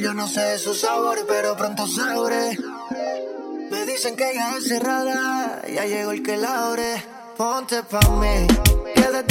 yo 0.01 0.15
no 0.15 0.27
sé 0.29 0.59
su 0.59 0.75
sabor, 0.75 1.25
pero 1.29 1.57
pronto 1.57 1.87
sabré. 1.87 2.59
Me 3.71 3.87
dicen 3.87 4.17
que 4.17 4.33
ya 4.35 4.57
es 4.57 4.69
cerrada, 4.69 5.63
ya 5.73 5.85
llegó 5.85 6.13
el 6.13 6.23
que 6.23 6.37
la 6.37 6.69
abre. 6.69 7.05
Ponte 7.37 7.83
pa' 7.83 8.09
mí, 8.11 8.47
que 8.95 9.01
desde 9.01 9.25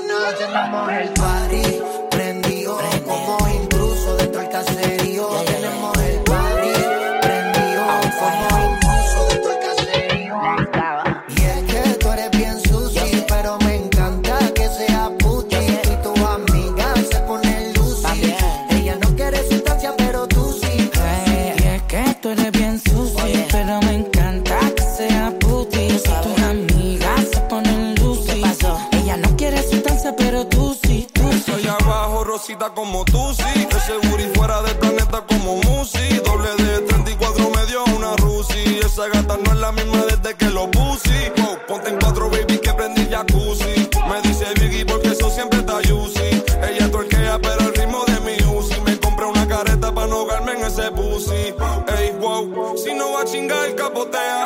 ganas 0.00 0.38
de 0.38 0.44
armar 0.44 1.02
el 1.02 1.08
party 1.10 1.95
bonita 32.56 32.74
como 32.74 33.04
tú, 33.04 33.34
sí. 33.34 33.68
Ese 33.70 34.08
booty 34.08 34.24
fuera 34.34 34.62
del 34.62 34.76
planeta 34.76 35.22
como 35.26 35.56
Musi. 35.56 36.18
Doble 36.24 36.50
de 36.56 36.80
34 36.80 37.50
me 37.50 37.66
dio 37.66 37.84
una 37.96 38.16
Rusi. 38.16 38.80
Esa 38.84 39.08
gata 39.08 39.36
no 39.36 39.52
es 39.52 39.58
la 39.58 39.72
misma 39.72 40.04
desde 40.06 40.34
que 40.36 40.46
lo 40.46 40.70
puse. 40.70 41.32
Oh, 41.42 41.56
ponte 41.68 41.90
en 41.90 41.98
cuatro, 41.98 42.30
baby, 42.30 42.58
que 42.58 42.72
prendí 42.72 43.06
jacuzzi. 43.10 43.88
Me 44.08 44.22
dice 44.22 44.46
Biggie 44.60 44.84
porque 44.86 45.08
eso 45.08 45.30
siempre 45.30 45.60
está 45.60 45.74
juicy. 45.74 46.42
Ella 46.68 46.90
torquea, 46.90 47.38
pero 47.40 47.60
el 47.60 47.74
ritmo 47.74 48.04
de 48.06 48.20
mi 48.20 48.56
Uzi. 48.56 48.80
Me 48.80 48.98
compré 48.98 49.26
una 49.26 49.46
careta 49.46 49.92
para 49.92 50.06
no 50.06 50.16
ahogarme 50.16 50.52
en 50.52 50.64
ese 50.64 50.90
pussy. 50.92 51.54
Ey, 51.98 52.12
wow, 52.20 52.74
si 52.76 52.94
no 52.94 53.12
va 53.12 53.22
a 53.22 53.24
chingar, 53.24 53.66
el 53.66 53.74
capotea. 53.74 54.45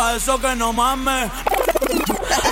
Pa' 0.00 0.16
eso 0.16 0.40
que 0.40 0.56
no 0.56 0.72
mames. 0.72 1.30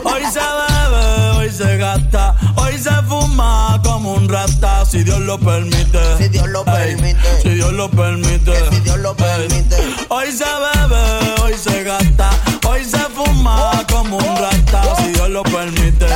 Hoy 0.05 0.23
se 0.35 0.47
bebe, 0.61 1.05
hoy 1.39 1.51
se 1.51 1.79
gasta, 1.79 2.35
hoy 2.57 2.77
se 2.79 2.95
fuma 3.09 3.81
como 3.83 4.13
un 4.13 4.29
rata, 4.29 4.85
si 4.85 5.03
Dios 5.03 5.21
lo 5.21 5.39
permite. 5.39 5.99
Si 6.19 6.29
Dios 6.29 6.47
lo 6.49 6.63
permite. 6.63 7.43
Si 7.43 7.49
Dios 7.49 7.73
lo 7.73 7.89
permite. 7.89 8.53
Si 8.71 8.81
Dios 8.81 8.99
lo 8.99 9.15
permite. 9.17 9.77
Hoy 10.09 10.31
se 10.31 10.45
bebe, 10.45 11.43
hoy 11.43 11.55
se 11.55 11.85
gasta, 11.85 12.31
hoy 12.69 12.85
se 12.85 13.05
fuma 13.17 13.83
como 13.91 14.19
un 14.19 14.37
rata, 14.37 14.83
si 14.99 15.13
Dios 15.13 15.31
lo 15.31 15.43
permite. 15.43 16.07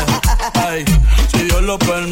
Ey, 0.69 0.85
si 1.33 1.45
Dios 1.45 1.63
lo 1.63 1.79
permite. 1.79 2.12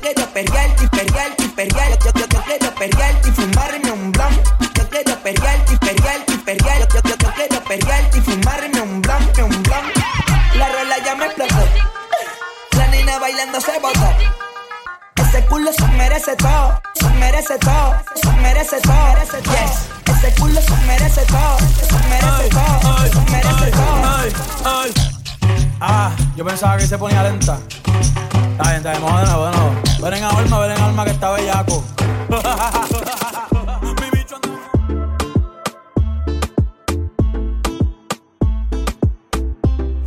Yo 0.00 0.14
quiero 0.14 0.32
perrearte 0.32 0.84
y 0.84 0.88
perrearte 0.88 1.44
y 1.44 1.48
perrearte. 1.48 1.98
Yo, 2.06 2.12
yo, 2.14 2.26
yo 2.26 2.42
quiero 2.44 2.74
perrearte 2.74 3.28
y 3.28 3.32
fumarme 3.32 3.92
un 3.92 4.12
blon. 4.12 4.42
Yo 4.74 4.88
quiero 4.88 5.14
perrearte 5.22 5.74
y 5.74 5.76
perrearte 5.76 6.32
y 6.32 6.38
perrearte. 6.38 6.94
Yo, 6.94 7.02
yo, 7.02 7.16
yo 7.18 7.34
quiero 7.34 7.64
perrearte 7.64 8.18
y 8.18 8.20
fumarme 8.22 8.80
un 8.80 9.02
blon, 9.02 9.22
un 9.44 9.62
blon. 9.62 9.92
La 10.54 10.68
rola 10.70 10.96
ya 11.04 11.14
me 11.16 11.26
explotó. 11.26 11.54
La 12.78 12.86
nena 12.86 13.18
bailando 13.18 13.60
se 13.60 13.78
botó. 13.78 14.08
Ese 15.16 15.44
culo 15.44 15.70
se 15.70 15.86
merece 15.88 16.34
todo, 16.36 16.80
se 16.94 17.08
merece 17.10 17.58
todo, 17.58 17.94
se 18.14 18.32
merece 18.40 18.80
todo. 18.80 19.14
Yes. 19.42 20.16
Ese 20.16 20.34
culo 20.40 20.62
se 20.62 20.76
merece 20.86 21.22
todo, 21.26 21.58
se 21.58 22.08
merece 22.08 22.48
todo, 22.48 23.06
se 23.06 23.30
merece 23.30 23.70
todo. 23.70 24.16
Ay, 24.16 24.32
ay. 24.64 24.94
Ah, 25.78 26.10
yo 26.36 26.44
pensaba 26.44 26.78
que 26.78 26.86
se 26.86 26.96
ponía 26.96 27.22
lenta. 27.22 27.58
Está 28.60 28.62
bien, 28.62 28.76
está 28.76 28.90
bien, 28.92 29.02
vamos 29.02 29.20
de 29.20 29.26
nuevo, 29.26 29.46
de 29.46 29.56
nuevo. 29.56 29.89
Ven 30.02 30.14
en 30.14 30.24
alma, 30.24 30.58
ven 30.60 30.70
en 30.70 30.80
alma 30.82 31.04
que 31.04 31.10
está 31.10 31.30
bellaco. 31.30 31.84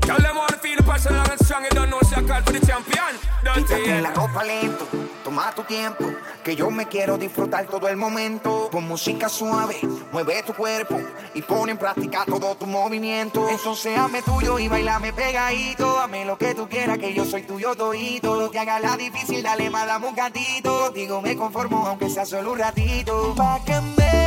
Tell 0.01 0.17
them 0.17 0.35
to 0.47 0.57
feel 0.61 0.77
the 0.77 0.83
passion 0.83 1.15
long 1.15 1.29
and 1.29 1.39
strong. 1.45 1.63
You 1.63 1.69
don't 1.69 1.89
know, 1.91 2.01
so 2.01 2.15
I 2.17 2.23
call 2.23 2.41
for 2.41 2.53
the 2.53 2.65
champion. 2.65 3.19
Don't 3.43 3.69
you? 3.69 4.01
la 4.01 4.11
ropa 4.13 4.43
lento, 4.43 4.87
toma 5.33 5.51
tu 5.55 5.63
tiempo, 5.63 6.05
que 6.43 6.55
yo 6.55 6.69
me 6.69 6.87
quiero 6.87 7.17
disfrutar 7.17 7.65
todo 7.65 7.87
el 7.87 7.97
momento. 7.97 8.69
Con 8.71 8.87
música 8.87 9.29
suave, 9.29 9.79
mueve 10.11 10.43
tu 10.43 10.53
cuerpo 10.53 10.99
y 11.33 11.41
pon 11.41 11.69
en 11.69 11.77
práctica 11.77 12.23
todo 12.25 12.53
tu 12.55 12.67
movimiento. 12.67 13.49
Entonces 13.49 13.97
hazme 13.97 14.21
tuyo 14.21 14.59
y 14.59 14.67
bailame 14.67 15.11
pegadito, 15.11 15.99
hazme 15.99 16.25
lo 16.25 16.37
que 16.37 16.53
tú 16.53 16.69
quieras, 16.69 16.99
que 16.99 17.15
yo 17.15 17.25
soy 17.25 17.41
tuyo 17.43 17.73
todito. 17.73 18.35
No 18.35 18.49
te 18.49 18.59
hagas 18.59 18.81
la 18.81 18.95
difícil, 18.95 19.41
dale 19.41 19.71
más, 19.71 19.87
dame 19.87 20.07
un 20.07 20.15
gatito. 20.15 20.91
Digo, 20.91 21.19
me 21.19 21.35
conformo 21.35 21.83
aunque 21.87 22.11
sea 22.11 22.27
solo 22.27 22.51
un 22.51 22.59
ratito. 22.59 23.33
Pa' 23.35 23.59
que 23.65 23.81
me 23.81 24.22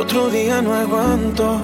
Otro 0.00 0.30
día 0.30 0.62
no 0.62 0.72
aguanto. 0.72 1.60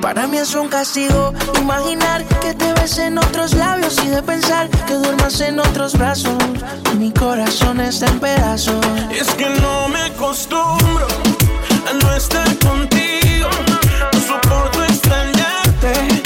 Para 0.00 0.26
mí 0.26 0.36
es 0.36 0.52
un 0.56 0.66
castigo 0.66 1.32
imaginar 1.60 2.24
que 2.40 2.54
te 2.54 2.72
ves 2.72 2.98
en 2.98 3.18
otros 3.18 3.54
labios 3.54 3.96
y 4.04 4.08
de 4.08 4.20
pensar 4.20 4.68
que 4.68 4.94
duermas 4.94 5.40
en 5.40 5.60
otros 5.60 5.92
brazos. 5.96 6.34
Mi 6.98 7.12
corazón 7.12 7.78
está 7.78 8.08
en 8.08 8.18
pedazos. 8.18 8.84
Es 9.12 9.32
que 9.34 9.48
no 9.48 9.88
me 9.90 10.00
acostumbro 10.00 11.06
a 11.88 11.92
no 12.02 12.16
estar 12.16 12.48
contigo. 12.58 13.48
No 14.12 14.20
soporto 14.20 14.82
extrañarte. 14.82 16.21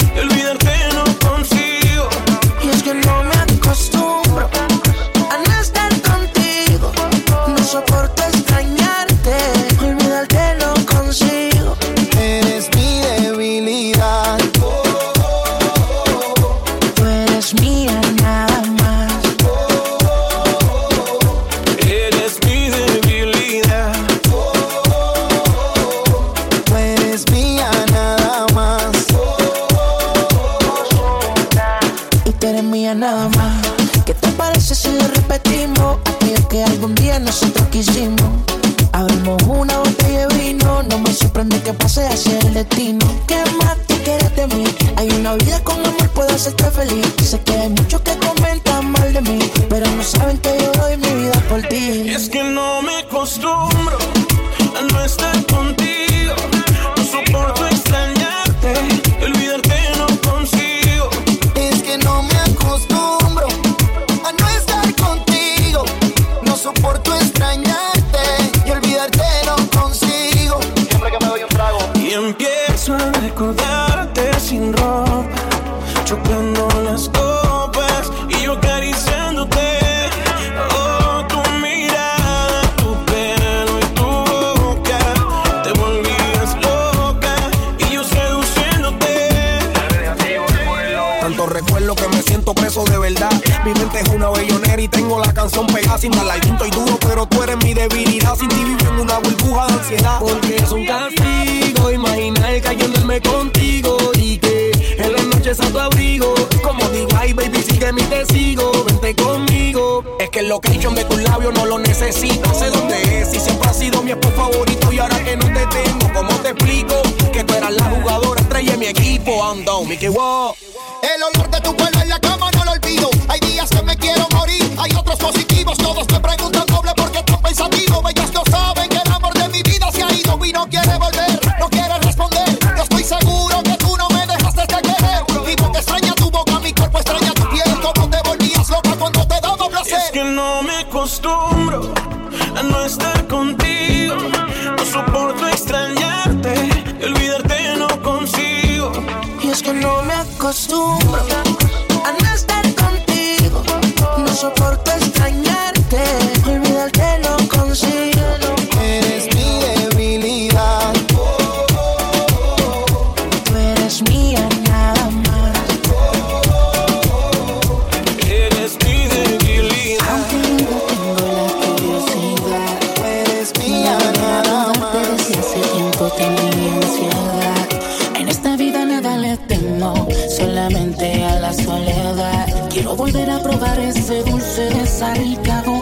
dulce, 184.37 184.67
esa. 184.83 185.76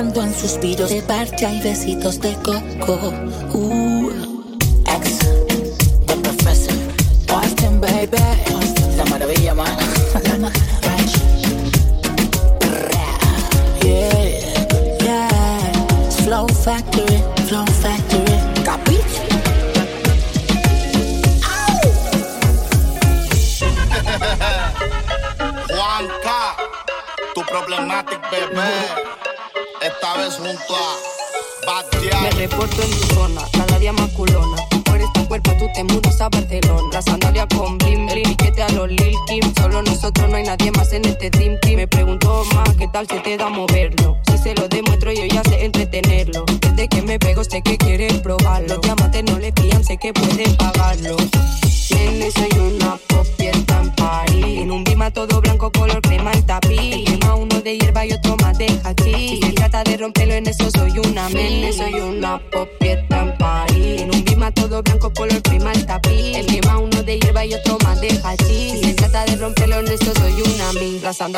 Pensando 0.00 0.32
suspiros 0.32 0.88
de 0.88 1.02
parcha 1.02 1.52
y 1.52 1.60
besitos 1.60 2.22
de 2.22 2.32
coco. 2.36 3.12
Uh. 3.52 4.09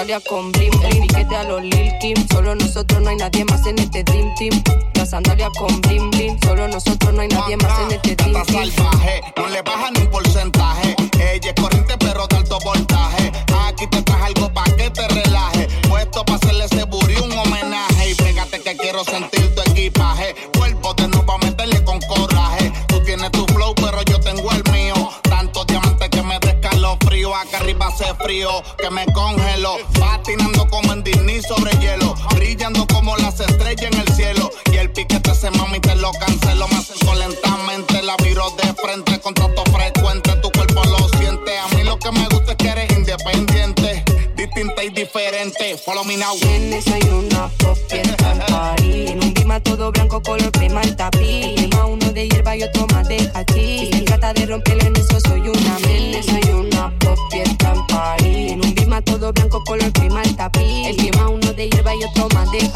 Sandalia 0.02 0.20
con 0.28 0.50
blim, 0.50 0.72
el 0.82 1.00
piquete 1.00 1.36
a 1.36 1.44
los 1.44 1.62
Lil 1.62 1.92
Kim. 2.00 2.16
Solo 2.32 2.56
nosotros, 2.56 3.00
no 3.02 3.10
hay 3.10 3.16
nadie 3.16 3.44
más 3.44 3.64
en 3.66 3.78
este 3.78 4.02
Dream 4.02 4.34
Team. 4.34 4.62
La 4.94 5.06
sandalia 5.06 5.48
con 5.56 5.80
blim, 5.80 6.10
blim. 6.10 6.40
Solo 6.40 6.66
nosotros, 6.66 7.14
no 7.14 7.20
hay 7.20 7.28
nadie 7.28 7.56
más 7.58 7.78
en 7.82 7.92
este 7.92 8.16
Dream 8.16 8.44
Team. 8.46 8.91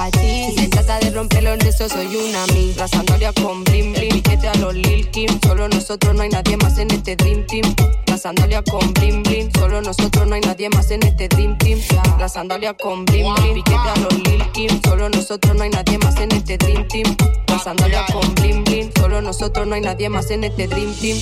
De. 0.05 0.47
Si 0.51 0.57
se 0.57 0.69
trata 0.69 0.99
de 1.01 1.11
romperlo 1.11 1.53
en 1.53 1.63
eso, 1.63 1.89
soy 1.89 2.15
una 2.17 2.47
mi. 2.55 2.75
La 2.75 2.87
sandalia 2.89 3.33
con 3.33 3.65
blim 3.65 3.93
blim. 3.93 4.11
Piquete 4.11 4.49
a 4.49 4.55
los 4.57 4.75
Lil 4.75 5.09
Kim. 5.11 5.29
Solo 5.43 5.69
nosotros, 5.69 6.15
no 6.15 6.23
hay 6.23 6.29
nadie 6.29 6.57
más 6.57 6.79
en 6.79 6.91
este 6.91 7.17
Dream 7.17 7.47
Team. 7.47 7.75
La 8.07 8.19
sandalia 8.19 8.63
con 8.63 8.93
blim 8.93 9.23
blim. 9.23 9.51
Solo 9.53 9.81
nosotros, 9.83 10.27
no 10.27 10.35
hay 10.35 10.41
nadie 10.41 10.69
más 10.71 10.91
en 10.91 11.03
este 11.03 11.29
Dream 11.29 11.57
Team. 11.59 11.81
La 12.19 12.29
sandalia 12.29 12.75
con 12.75 13.05
blim 13.05 13.35
blim. 13.35 13.55
Piquete 13.55 13.89
a 13.89 13.97
los 13.97 14.15
Lil 14.15 14.53
Kim. 14.53 14.81
Solo 14.85 15.09
nosotros, 15.09 15.57
no 15.57 15.63
hay 15.63 15.71
nadie 15.71 15.99
más 15.99 16.17
en 16.21 16.33
este 16.33 16.59
Dream 16.59 16.87
Team. 16.89 17.17
La 17.49 17.59
sandalia 17.59 18.05
con 18.13 18.35
blim 18.35 18.65
blim. 18.65 18.91
Solo 18.97 19.23
nosotros, 19.23 19.67
no 19.67 19.75
hay 19.75 19.81
nadie 19.81 20.09
más 20.09 20.31
en 20.31 20.45
este 20.45 20.67
Dream 20.69 20.95
Team. 20.95 21.17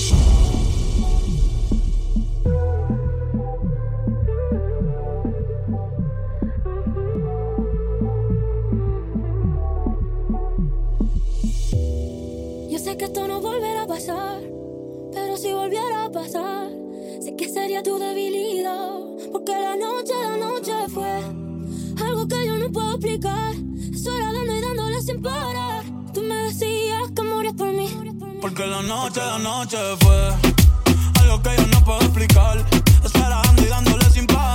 Que 12.97 13.05
esto 13.05 13.27
no 13.27 13.41
volverá 13.41 13.83
a 13.83 13.87
pasar, 13.87 14.41
pero 15.11 15.37
si 15.37 15.51
volviera 15.51 16.05
a 16.05 16.11
pasar, 16.11 16.69
sé 17.21 17.35
que 17.35 17.49
sería 17.49 17.83
tu 17.83 17.97
debilidad. 17.97 18.89
Porque 19.31 19.51
la 19.51 19.75
noche, 19.75 20.13
la 20.13 20.37
noche 20.37 20.73
fue 20.93 21.11
algo 22.05 22.27
que 22.27 22.45
yo 22.45 22.55
no 22.57 22.71
puedo 22.71 22.91
explicar. 22.91 23.53
Eso 23.93 24.15
era 24.15 24.31
dando 24.31 24.55
y 24.55 24.61
dándole 24.61 25.01
sin 25.01 25.21
parar. 25.21 25.83
Tú 26.13 26.21
me 26.21 26.35
decías 26.35 27.11
que 27.15 27.21
morías 27.23 27.53
por 27.53 27.71
mí. 27.73 27.89
Porque 28.39 28.65
la 28.65 28.81
noche, 28.83 29.19
la 29.19 29.39
noche 29.39 29.77
fue 29.99 30.29
algo 31.21 31.41
que 31.41 31.49
yo 31.57 31.67
no 31.67 31.83
puedo 31.83 31.99
explicar. 32.01 32.65
Esperando 33.03 33.61
y 33.61 33.65
dándole 33.65 34.09
sin 34.11 34.27
parar. 34.27 34.54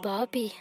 Papi. 0.00 0.52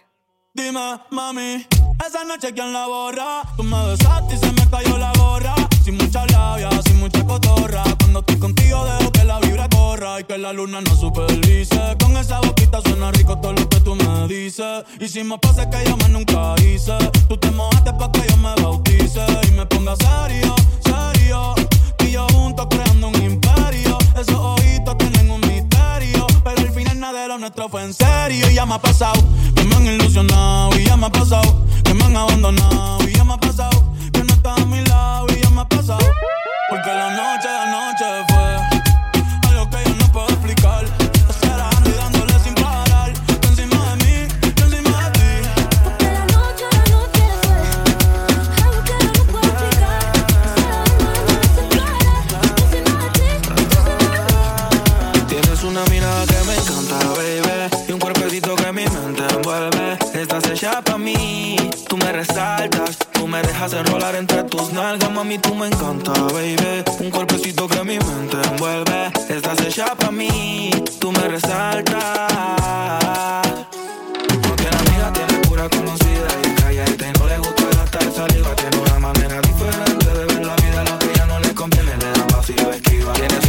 Dime, 0.54 1.00
mami, 1.12 1.68
esa 2.06 2.24
noche 2.24 2.54
quién 2.54 2.74
la 2.74 2.88
borra. 2.88 3.44
Tú 3.56 3.64
me 3.64 3.78
besaste 3.86 4.36
y 4.36 4.38
se 4.38 4.52
me 4.54 4.68
cayó 4.70 4.98
la 4.98 5.12
gorra. 5.18 5.54
Sin 5.84 5.98
mucha 5.98 6.26
labia, 6.26 6.70
sin 6.84 7.00
mucha 7.00 7.24
cotorra. 7.26 7.84
Cuando 8.00 8.20
estoy 8.20 8.40
contigo 8.40 8.84
dejo 8.86 9.12
que 9.12 9.24
la 9.24 9.40
vibra 9.40 9.70
corra 9.70 10.20
y 10.20 10.24
que 10.24 10.38
la 10.38 10.54
luna 10.54 10.82
no 10.82 10.96
supervise. 10.96 11.96
Con 12.02 12.18
esa 12.18 12.40
boquita 12.40 12.82
suena 12.82 13.12
rico 13.12 13.38
todo 13.40 13.54
lo 13.54 13.70
que 13.70 13.80
tú 13.82 13.96
me 13.96 14.28
dices. 14.28 14.84
Hicimos 15.00 15.40
pases 15.40 15.68
que 15.68 15.84
yo 15.88 15.96
más 15.98 16.10
nunca 16.10 16.56
hice. 16.64 16.98
Tú 17.30 17.38
te 17.38 17.52
mojaste 17.52 17.94
pa' 17.94 18.12
que 18.12 18.28
yo 18.28 18.38
me 18.38 18.56
bautice 18.56 19.26
y 19.48 19.52
me 19.52 19.66
ponga 19.68 19.96
serio, 19.96 20.56
serio. 20.84 21.54
Y 22.00 22.12
yo 22.12 22.28
juntos 22.30 22.68
creando 22.70 23.10
un 23.10 23.24
imperio. 23.24 23.98
Esos 24.16 24.36
ojitos 24.36 24.96
un 24.96 25.12
misterio, 25.12 25.17
de 27.14 27.28
lo 27.28 27.38
nuestro 27.38 27.70
fue 27.70 27.84
en 27.84 27.94
serio 27.94 28.50
y 28.50 28.56
ya 28.56 28.66
me 28.66 28.76
ha 28.76 28.80
pasado. 28.80 29.22
Me 29.68 29.76
han 29.76 29.86
ilusionado 29.86 30.78
y 30.78 30.86
ya 30.86 30.98
me 30.98 31.06
ha 31.06 31.10
pasado. 31.10 31.66
Me 31.96 32.04
han 32.04 32.18
abandonado 32.18 33.08
y 33.08 33.14
ya 33.14 33.24
me 33.24 33.34
ha 33.34 33.38
pasado. 33.38 33.84
Que 34.12 34.24
no 34.24 34.34
estás 34.34 34.60
a 34.60 34.66
mi 34.66 34.84
lado 34.86 35.28
y 35.30 35.42
ya 35.42 35.50
me 35.50 35.62
ha 35.62 35.70
pasado. 35.70 36.06
Porque 36.70 36.90
la 36.90 37.10
noche, 37.12 37.48
la 37.48 37.66
noche 37.72 38.06
fue 38.28 38.37
Hecha 60.78 60.92
pa' 60.92 60.98
mí, 61.00 61.56
tú 61.90 61.98
me 61.98 62.12
resaltas. 62.12 63.00
Tú 63.12 63.28
me 63.28 63.42
dejas 63.42 63.74
enrolar 63.74 64.14
entre 64.14 64.44
tus 64.44 64.72
nalgas, 64.74 65.10
mami, 65.12 65.40
tú 65.40 65.56
me 65.56 65.66
encanta, 65.66 66.12
baby. 66.12 66.84
Un 67.00 67.10
cuerpecito 67.10 67.68
que 67.68 67.84
mi 67.84 67.98
mente 67.98 68.38
envuelve. 68.52 69.12
Estás 69.28 69.60
hecha 69.62 69.96
pa' 69.96 70.12
mí, 70.12 70.70
tú 71.00 71.12
me 71.12 71.28
resaltas. 71.30 72.04
No 74.44 74.56
tiene 74.56 74.78
amiga, 74.78 75.14
tiene 75.14 75.48
pura 75.48 75.68
conocida 75.68 76.28
y 76.44 76.62
calladita 76.62 77.08
y 77.08 77.20
no 77.20 77.26
le 77.26 77.38
gusta 77.40 77.64
gastar 77.76 78.12
saliva. 78.14 78.56
Tiene 78.56 78.87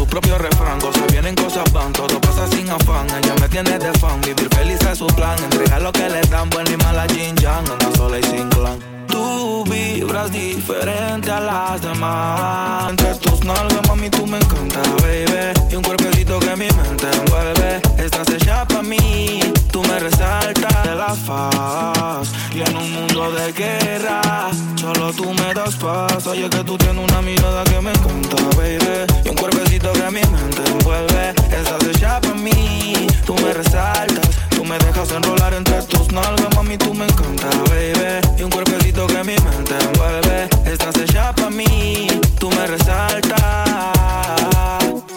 propio 0.09 0.39
refrán, 0.39 0.81
cosas 0.81 1.07
vienen, 1.13 1.35
cosas 1.35 1.71
van, 1.73 1.93
todo 1.93 2.21
pasa 2.21 2.47
sin 2.49 2.69
afán. 2.71 3.07
Ella 3.11 3.35
me 3.41 3.49
tiene 3.49 3.79
de 3.79 3.93
fan, 3.99 4.21
vivir 4.23 4.49
feliz 4.55 4.81
es 4.91 4.99
su 4.99 5.07
plan. 5.09 5.37
Entregar 5.45 5.83
lo 5.83 5.93
que 5.93 6.09
le 6.09 6.21
dan, 6.23 6.51
buena 6.51 6.71
y 6.71 6.77
mala 6.77 7.07
Jin 7.09 7.37
Yang, 7.37 7.71
anda 7.71 7.97
sola 7.97 8.19
y 8.19 8.23
sin 8.25 8.49
clan. 8.49 8.79
Tú 9.09 9.65
vibras 9.65 10.31
diferente 10.33 11.31
a 11.31 11.41
las 11.41 11.83
demás. 11.83 12.91
Entre 12.91 13.15
tus 13.17 13.45
nalgas, 13.45 13.87
mami, 13.89 14.11
tú 14.11 14.27
me 14.27 14.39
encanta, 14.39 14.81
baby. 15.03 15.53
Y 15.71 15.77
un 15.77 15.83
cuerpecito 15.83 16.39
que 16.41 16.57
mi 16.57 16.69
mente 16.69 17.07
envuelve. 17.13 17.88
Estás 18.21 18.35
hecha 18.35 18.65
pa' 18.67 18.83
mí, 18.83 19.39
tú 19.71 19.81
me 19.85 20.01
resaltas 20.01 20.83
de 20.83 20.95
la 20.97 21.15
faz. 21.15 22.33
Y 22.53 22.63
en 22.63 22.77
un 22.77 22.93
mundo 22.93 23.31
de 23.31 23.53
guerra, 23.53 24.51
solo 24.75 25.13
tú 25.13 25.33
me 25.33 25.55
das 25.55 25.77
paz. 25.77 26.27
Oye, 26.27 26.51
que 26.51 26.65
tú 26.65 26.77
tienes 26.77 27.09
una 27.09 27.23
mirada 27.23 27.63
que 27.63 27.81
me 27.81 27.93
encanta, 27.93 28.37
baby. 28.57 29.07
Y 29.25 29.29
un 29.29 29.37
cuerpecito 29.37 29.93
que 29.93 30.11
mi 30.11 30.21
mente 30.23 30.63
envuelve. 30.67 31.29
Estás 31.29 31.87
hecha 31.87 32.21
pa' 32.21 32.35
mí, 32.35 33.07
tú 33.25 33.37
me 33.37 33.53
resaltas. 33.53 34.48
Tú 34.59 34.65
me 34.65 34.77
dejas 34.79 35.13
enrolar 35.13 35.55
entre 35.55 35.81
tus 35.85 36.11
nalgas, 36.11 36.53
mami, 36.57 36.77
tú 36.77 36.93
me 36.93 37.05
encanta, 37.05 37.47
baby. 37.71 38.27
Y 38.39 38.43
un 38.43 38.51
cuerpecito 38.51 39.07
que 39.07 39.23
mi 39.23 39.37
mente 39.37 39.73
envuelve. 39.81 40.49
Estás 40.65 40.97
hecha 40.97 41.33
pa' 41.33 41.49
mí, 41.49 42.09
tú 42.41 42.51
me 42.51 42.67
resaltas. 42.67 43.69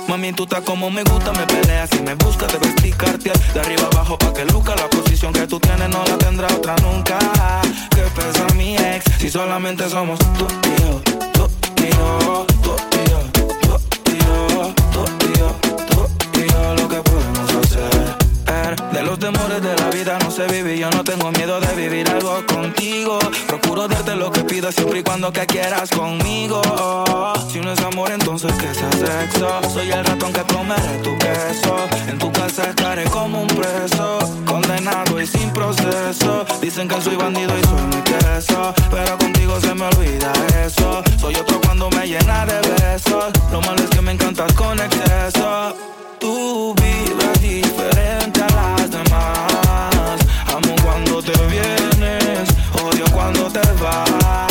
Mami, 0.07 0.31
tú 0.33 0.43
estás 0.43 0.61
como 0.61 0.91
me 0.91 1.03
gusta, 1.05 1.31
me 1.31 1.47
peleas 1.47 1.89
y 1.93 2.03
me 2.03 2.13
buscas, 2.13 2.49
te 2.49 2.59
vestí 2.59 2.91
cartier 2.91 3.35
De 3.53 3.61
arriba 3.61 3.87
abajo 3.91 4.15
pa' 4.19 4.31
que 4.31 4.45
luzca 4.45 4.75
la 4.75 4.87
posición 4.89 5.33
que 5.33 5.47
tú 5.47 5.59
tienes 5.59 5.89
no 5.89 6.03
la 6.05 6.17
tendrá 6.17 6.47
otra 6.47 6.75
nunca 6.83 7.17
¿Qué 7.95 8.03
piensa 8.13 8.53
mi 8.55 8.75
ex? 8.75 9.05
Si 9.19 9.29
solamente 9.29 9.89
somos 9.89 10.19
tú 10.19 10.45
y 10.67 10.81
yo, 10.81 11.01
tú 11.33 11.49
y 11.83 11.89
yo 11.89 12.50
yo 20.81 20.89
no 20.89 21.03
tengo 21.03 21.31
miedo 21.33 21.59
de 21.59 21.75
vivir 21.75 22.09
algo 22.09 22.43
contigo. 22.47 23.19
Procuro 23.45 23.87
darte 23.87 24.15
lo 24.15 24.31
que 24.31 24.41
pidas 24.43 24.73
siempre 24.73 25.01
y 25.01 25.03
cuando 25.03 25.31
que 25.31 25.45
quieras 25.45 25.91
conmigo. 25.91 26.59
Si 27.51 27.59
no 27.59 27.71
es 27.71 27.79
amor, 27.81 28.09
entonces 28.09 28.51
que 28.53 28.73
sea 28.73 28.91
sexo. 28.91 29.47
Soy 29.71 29.91
el 29.91 30.03
ratón 30.03 30.33
que 30.33 30.41
comeré 30.41 30.97
tu 31.03 31.15
queso. 31.19 31.75
En 32.07 32.17
tu 32.17 32.31
casa 32.31 32.63
estaré 32.63 33.03
como 33.03 33.43
un 33.43 33.47
preso, 33.47 34.17
condenado 34.43 35.21
y 35.21 35.27
sin 35.27 35.51
proceso. 35.51 36.45
Dicen 36.59 36.87
que 36.87 36.99
soy 36.99 37.15
bandido 37.15 37.53
y 37.59 37.63
soy 37.67 37.81
muy 37.83 38.01
queso, 38.01 38.73
pero 38.89 39.19
contigo 39.19 39.59
se 39.59 39.75
me 39.75 39.85
olvida 39.85 40.33
eso. 40.65 41.03
Soy 41.19 41.35
otro 41.35 41.61
cuando 41.61 41.91
me 41.91 42.07
llena 42.07 42.43
de 42.47 42.59
besos. 42.59 43.31
Lo 43.51 43.61
malo 43.61 43.83
es 43.83 43.89
que 43.91 44.01
me 44.01 44.13
encantas 44.13 44.51
con 44.53 44.79
exceso. 44.79 45.75
Tú 46.19 46.73
vives 46.81 47.39
diferente 47.39 48.50
te 51.23 51.33
vienes, 51.47 52.49
odio 52.83 53.05
cuando 53.11 53.47
te 53.49 53.61
vas. 53.81 54.50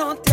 No 0.00 0.14
te 0.16 0.29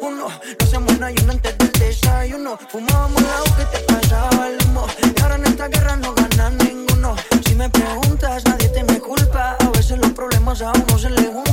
uno. 0.00 0.28
No 0.28 0.66
hacemos 0.66 0.98
nada 0.98 1.12
y 1.12 1.16
uno 1.22 1.32
antes 1.32 1.58
del 1.58 1.72
desayuno. 1.72 2.58
Fumábamos 2.70 3.22
la 3.22 3.56
que 3.56 3.64
te 3.76 3.78
pasaba 3.84 4.48
el 4.48 4.58
humo. 4.66 4.86
Y 5.02 5.20
ahora 5.22 5.36
en 5.36 5.46
esta 5.46 5.68
guerra 5.68 5.96
no 5.96 6.14
gana 6.14 6.50
ninguno. 6.50 7.16
Si 7.46 7.54
me 7.54 7.68
preguntas, 7.70 8.44
nadie 8.44 8.68
te 8.68 8.84
me 8.84 8.98
culpa. 9.00 9.56
A 9.60 9.68
veces 9.70 9.98
los 9.98 10.10
problemas 10.12 10.62
a 10.62 10.72
uno 10.72 10.98
se 10.98 11.10
le 11.10 11.22
juntan. 11.22 11.45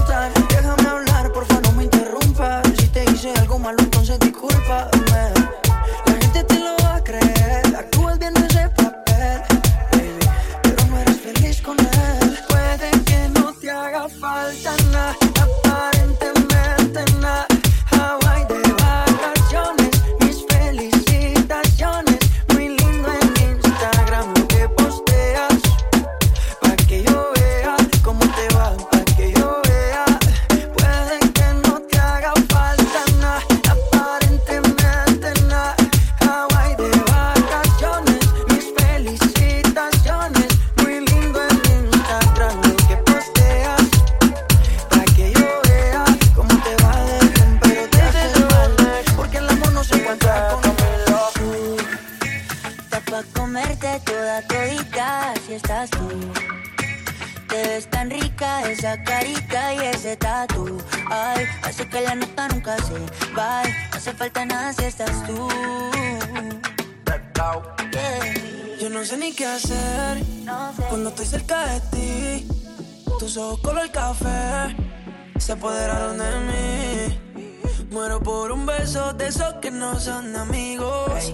Esos 79.94 79.94
que 79.94 79.94
no 79.94 80.00
son 80.00 80.36
amigos. 80.36 81.34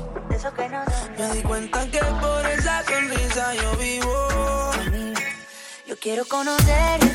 Me 1.18 1.34
di 1.34 1.42
cuenta 1.44 1.86
que 1.90 2.00
por 2.00 2.46
esa 2.46 2.84
sonrisa 2.84 3.54
yo 3.56 3.76
vivo. 3.78 4.28
Yo 5.88 5.98
quiero 6.00 6.26
conocerte 6.26 7.09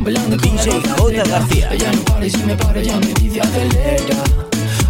bailando 0.00 0.36
con 0.36 0.56
la 0.56 0.62
J. 0.62 1.24
García. 1.24 1.68
Ella 1.72 1.92
no 1.92 2.04
para 2.04 2.26
y 2.26 2.30
si 2.30 2.42
me 2.42 2.56
para, 2.56 2.80
ella 2.80 2.98
me 2.98 3.14
dice 3.14 3.40
acelera. 3.40 4.22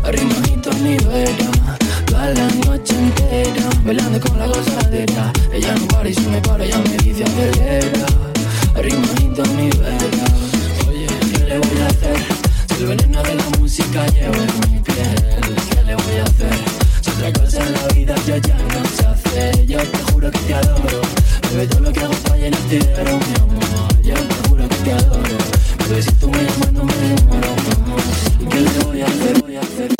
Rimajito 0.04 0.70
en 0.70 0.82
mi 0.82 0.96
vera, 0.96 1.50
toda 2.06 2.30
la 2.30 2.48
noche 2.66 2.94
entera, 2.94 3.68
bailando 3.84 4.20
con 4.20 4.38
la 4.38 4.46
gozadera. 4.46 5.32
Ella 5.52 5.74
no 5.74 5.86
para 5.88 6.08
y 6.08 6.14
si 6.14 6.26
me 6.26 6.40
para, 6.40 6.64
ella 6.64 6.78
me 6.78 6.96
dice 6.96 7.24
acelera. 7.24 8.06
Rimajito 8.76 9.44
en 9.44 9.56
mi 9.56 9.70
vera. 9.70 10.24
Oye, 10.88 11.06
¿qué 11.32 11.44
le 11.44 11.58
voy 11.58 11.78
a 11.80 11.86
hacer? 11.86 12.16
Si 12.68 12.82
el 12.82 12.86
veneno 12.86 13.22
de 13.22 13.34
la 13.34 13.44
música 13.58 14.06
lleva 14.08 14.36
en 14.36 14.72
mi 14.72 14.80
piel, 14.80 15.56
¿qué 15.70 15.82
le 15.84 15.94
voy 15.94 16.16
a 16.16 16.24
hacer? 16.24 16.54
Si 17.02 17.10
otra 17.10 17.32
cosa 17.40 17.66
en 17.66 17.72
la 17.72 17.88
vida 17.94 18.14
yo 18.26 18.36
ya 18.36 18.56
no 18.56 18.88
sé 18.96 19.06
hacer, 19.06 19.66
yo 19.66 19.78
te 19.78 20.12
juro 20.12 20.30
que 20.30 20.38
te 20.38 20.54
adoro. 20.54 21.00
Bebé, 21.50 21.66
todo 21.68 21.80
lo 21.80 21.92
que 21.92 22.00
hago 22.00 22.14
para 22.14 22.36
llenarte 22.36 22.78
de 22.78 22.94
oro, 22.94 23.18
mi 23.18 23.34
amor. 23.42 23.93
Yo 24.04 24.12
te 24.14 24.48
juro 24.48 24.68
que 24.68 24.76
te 24.76 24.92
adoro. 24.92 25.38
Bebé, 25.88 26.02
si 26.02 26.12
tú 26.12 26.28
me 26.28 26.44
llamas 26.44 26.72
no 26.72 26.84
me 26.84 26.94
demoro. 26.94 27.48
¿Y 28.38 28.46
qué 28.46 28.60
le 28.60 28.84
voy 28.84 29.00
a 29.00 29.06
hacer? 29.06 29.42
Voy 29.42 29.56
a 29.56 29.60
hacer. 29.60 29.94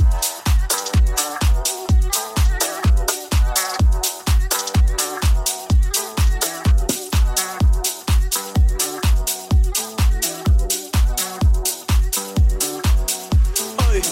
Ay, 13.88 14.02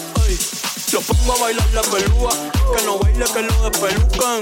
lo 0.91 1.01
pongo 1.01 1.33
a 1.33 1.37
bailar 1.39 1.69
la 1.71 1.81
pelúa, 1.83 2.31
que 2.75 2.85
no 2.85 2.97
baile, 2.97 3.25
que 3.31 3.41
lo 3.43 3.69
despelucan. 3.69 4.41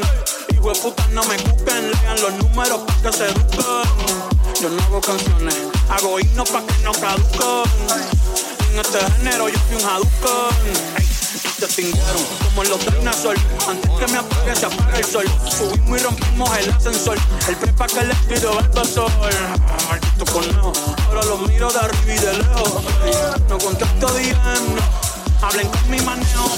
Hijo 0.54 0.72
de 0.72 0.80
puta, 0.80 1.08
no 1.12 1.26
me 1.26 1.36
cuquen, 1.36 1.92
lean 1.92 2.22
los 2.22 2.34
números 2.36 2.80
pa' 2.88 3.02
que 3.02 3.18
se 3.18 3.26
eduquen. 3.26 4.31
Yo 4.62 4.70
no 4.70 4.84
hago 4.84 5.02
canciones, 5.02 5.56
hago 5.90 6.20
himnos 6.20 6.48
pa' 6.52 6.62
que 6.62 6.84
no 6.84 6.92
caduquen. 6.92 7.72
En 8.72 8.80
este 8.80 9.00
género 9.00 9.50
yo 9.50 9.58
fui 9.58 9.76
un 9.76 9.82
y 9.82 11.60
te 11.60 11.66
extinguieron 11.66 12.24
como 12.44 12.64
los 12.66 12.86
dinosaurios. 12.86 13.44
Antes 13.68 13.90
que 13.90 14.08
me 14.12 14.20
apague 14.20 14.56
se 14.56 14.68
apaga 14.68 15.00
el 15.00 15.04
sol. 15.04 15.26
Subimos 15.50 16.00
y 16.00 16.04
rompimos 16.04 16.58
el 16.60 16.70
ascensor. 16.70 17.18
El 17.48 17.56
prepa 17.56 17.88
que 17.88 18.04
le 18.04 18.14
pido 18.14 18.60
el 18.60 18.88
sol. 18.88 19.12
Maldito 19.90 20.26
conejo, 20.32 20.74
ahora 21.08 21.26
lo 21.26 21.38
miro 21.40 21.72
de 21.72 21.80
arriba 21.80 22.14
y 22.14 22.20
de 22.20 22.34
lejos. 22.34 22.84
No 23.50 23.58
contesto 23.58 24.08
DM, 24.14 24.76
no. 24.76 25.48
Hablen 25.48 25.70
con 25.70 25.90
mi 25.90 26.00
manejo, 26.02 26.52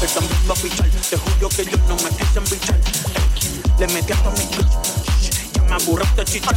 pero 0.00 0.06
están 0.06 0.26
viendo 0.26 0.52
a 0.54 0.56
fichar. 0.56 0.88
Te 0.88 1.18
juro 1.18 1.48
que 1.50 1.64
yo 1.66 1.76
no 1.88 1.96
me 1.96 2.08
quise 2.08 2.38
embichar. 2.38 2.80
Le 3.78 3.86
metí 3.88 4.12
hasta 4.14 4.30
mi 4.30 4.46
me 5.68 5.74
aburraste 5.74 6.24
chichar. 6.24 6.56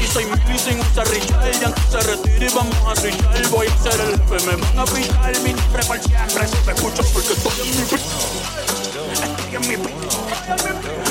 Y 0.00 0.06
soy 0.06 0.24
sin 0.58 0.80
usar 0.80 1.08
Richard. 1.08 1.60
Ya 1.60 1.74
se 1.90 2.00
retire 2.00 2.46
y 2.46 2.54
vamos 2.54 2.76
a 2.86 2.96
switchar. 2.96 3.48
Voy 3.50 3.66
a 3.66 3.82
ser 3.82 4.00
el 4.00 4.10
jefe, 4.18 4.46
me 4.46 4.56
van 4.56 4.78
a. 4.78 4.84
Mi 5.42 5.52
nombre 5.52 5.82
siempre. 5.82 6.48
Si 6.48 6.56
porque 7.12 7.32
estoy 7.32 7.60
en 7.60 7.70
mi 7.76 7.84
pico. 7.84 8.04
Estoy 9.12 9.54
en 9.54 9.60
mi 9.68 9.76
pico. 9.76 10.10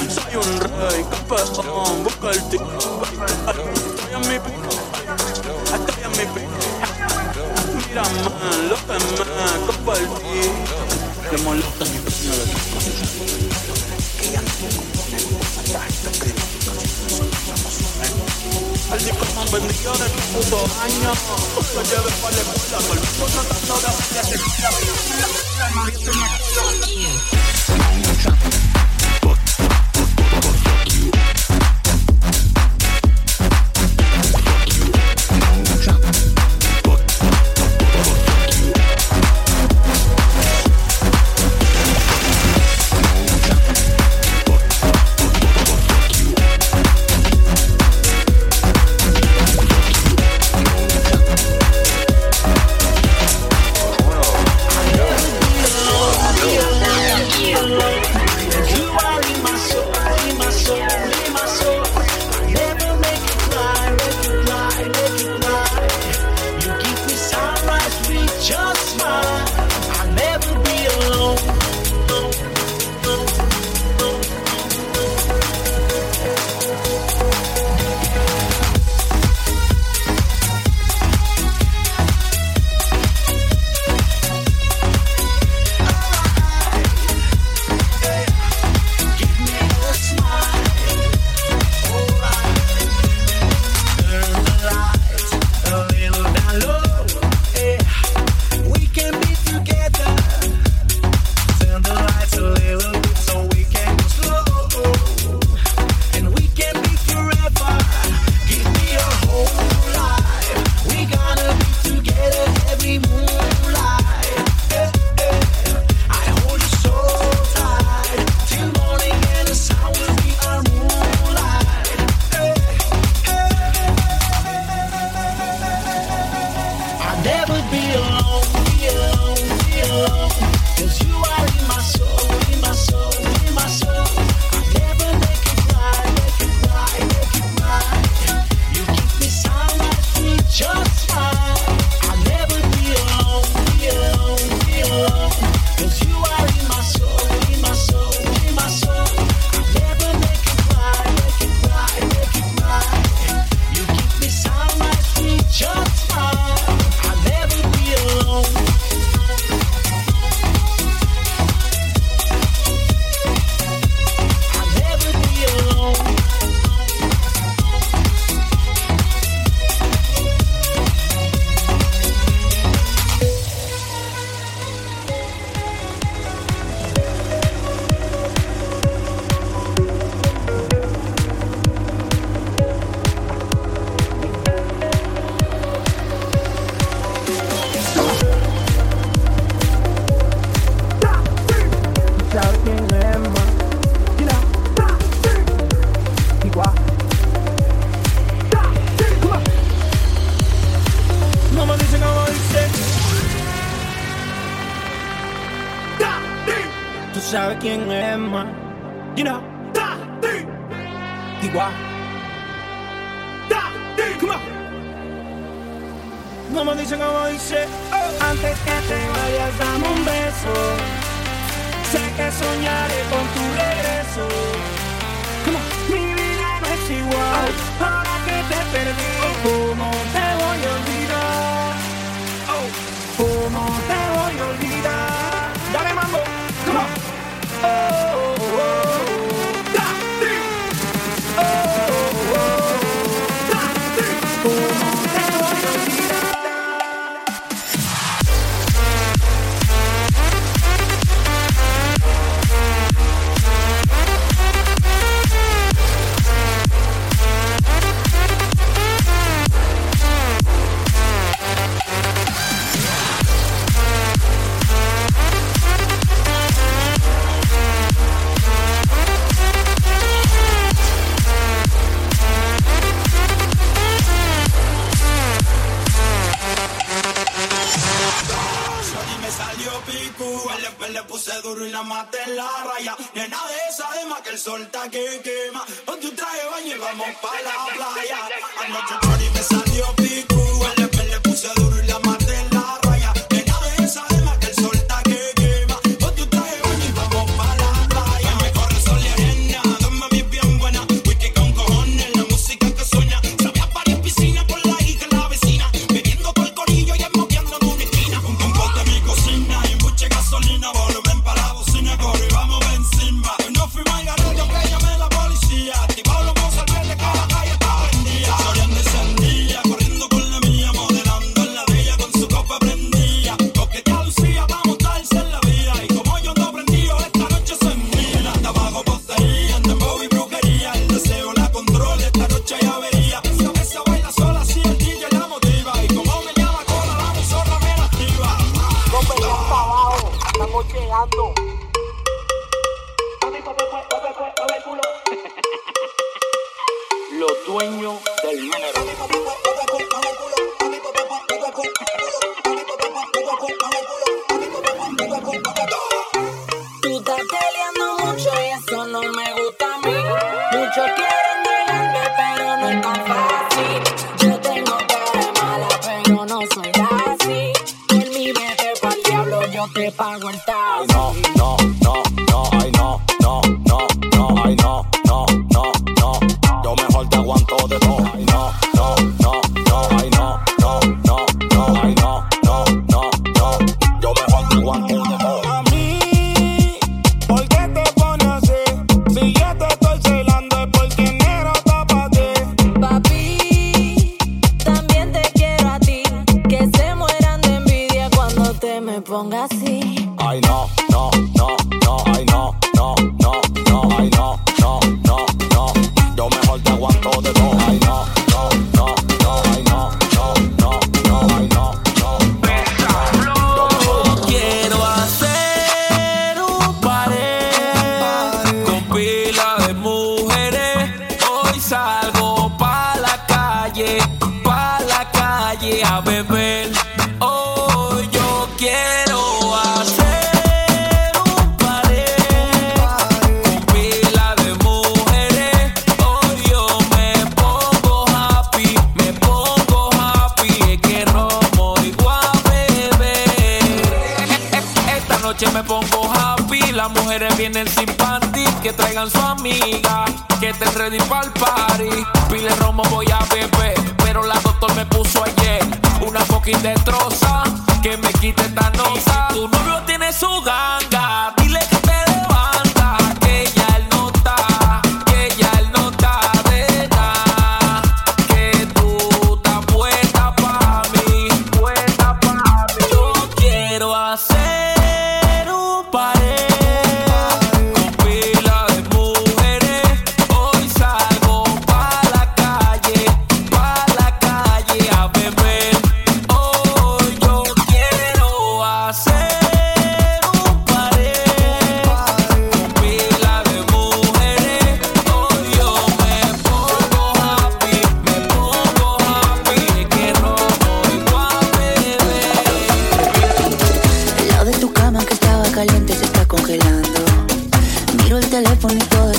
Soy 0.10 0.36
un 0.36 0.60
rey, 0.60 1.06
campeón. 1.10 2.04
Busca 2.04 2.32
el 2.32 2.50
tipo. 2.50 2.68
Estoy 3.38 4.14
en 4.14 4.22
mi 4.22 4.40
pico. 4.40 4.72
Estoy 5.74 6.04
en 6.04 6.12
mi. 6.12 6.26
Mira 7.88 8.04
más 8.04 8.58
lo 8.70 8.76
que 8.76 8.94
me 8.94 9.16
compartí. 9.68 10.44
Que 11.30 11.38
molesta 11.40 11.86
mi 11.86 12.00
Que 12.00 13.15
El 18.76 19.00
disco 19.00 19.26
más 19.36 19.52
vendido 19.52 19.94
de 19.94 20.10
tu 20.10 20.20
puto 20.34 20.58
año. 20.82 21.14
Lo 21.76 21.82
llevé 21.82 22.12
para 22.22 22.36
la 22.36 22.42
escuela, 22.42 22.78
el 22.78 22.84
mundo 23.20 23.42
tratando 23.48 23.82
de 23.82 23.88
hacer 24.20 24.40
me 26.14 26.22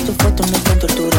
tus 0.07 0.15
fotos 0.15 0.49
me 0.51 0.57
están 0.57 0.79
torturando 0.79 1.16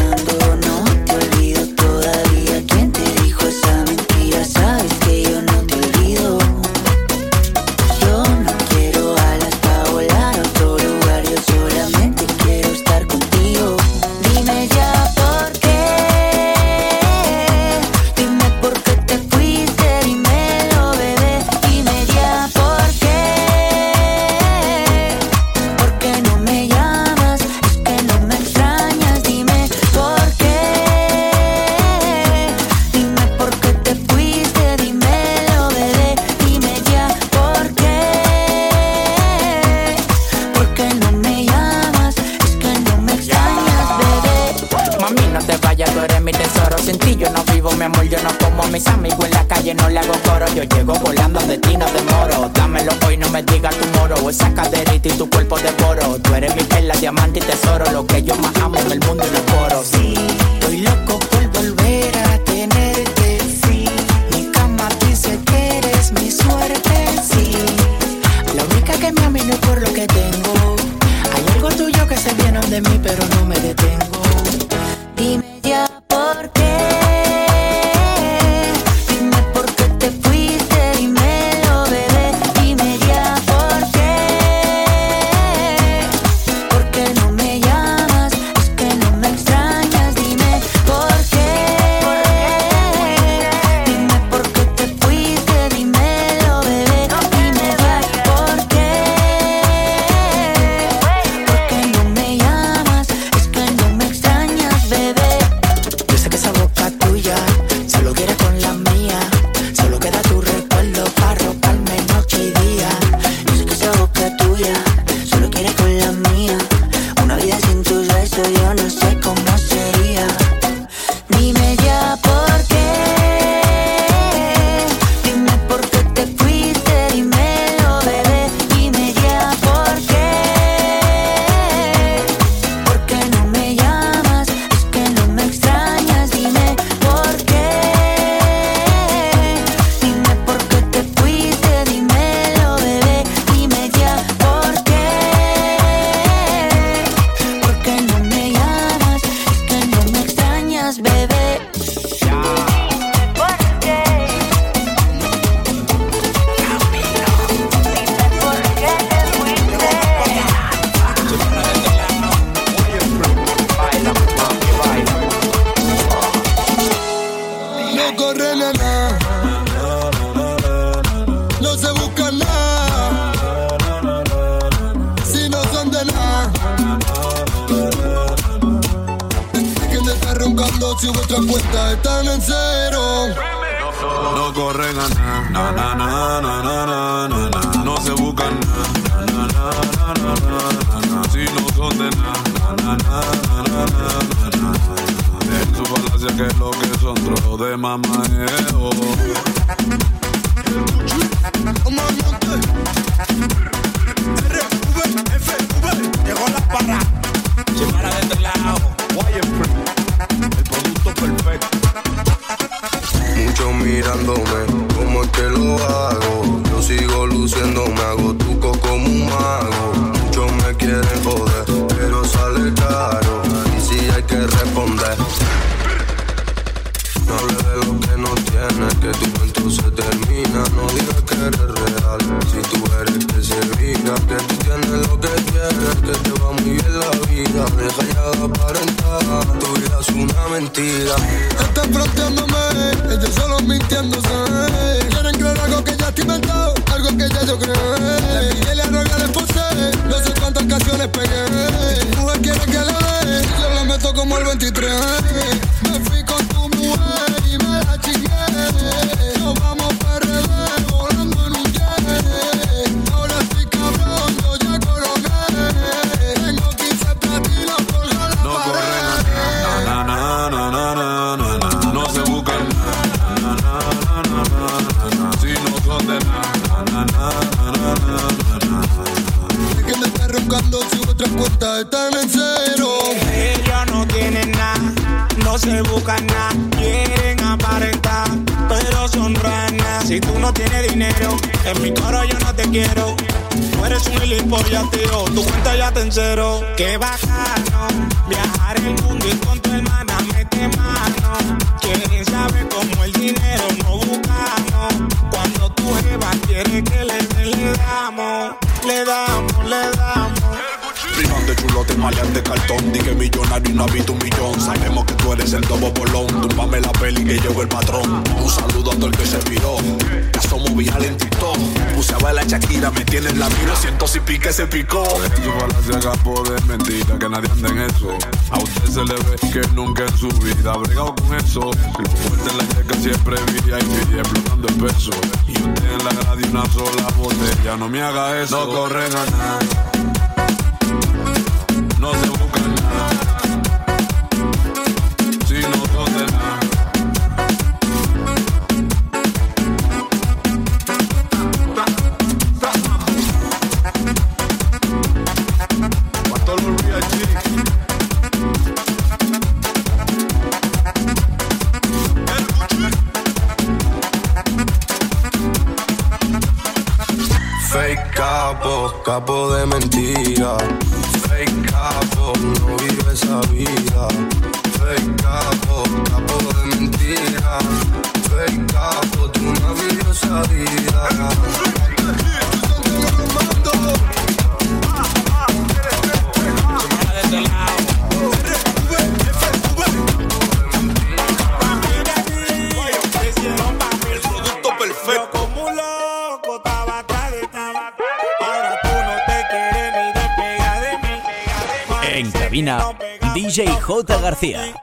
García. 404.41 404.73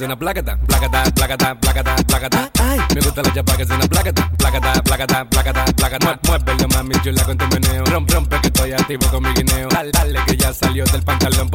placas 0.00 0.02
en 0.02 0.08
la 0.08 0.16
placata, 0.16 0.58
placata, 0.66 1.04
placata, 1.14 1.54
placata, 1.60 1.96
placata. 2.06 2.50
Ay, 2.60 2.78
me 2.94 3.00
gustan 3.00 3.24
las 3.24 3.34
chapacas 3.34 3.70
en 3.70 3.78
la 3.78 3.86
placata, 3.86 4.30
placata, 4.36 4.82
placata, 4.82 5.24
placata, 5.24 5.64
placata. 5.64 6.20
Muévelo, 6.26 6.68
mami, 6.68 6.94
chula 7.02 7.24
con 7.24 7.36
tu 7.36 7.46
meneo. 7.48 7.84
Rompe, 7.84 8.14
rompe, 8.14 8.40
que 8.40 8.46
estoy 8.48 8.72
activo 8.72 9.06
con 9.10 9.22
mi 9.22 9.32
guineo 9.34 9.49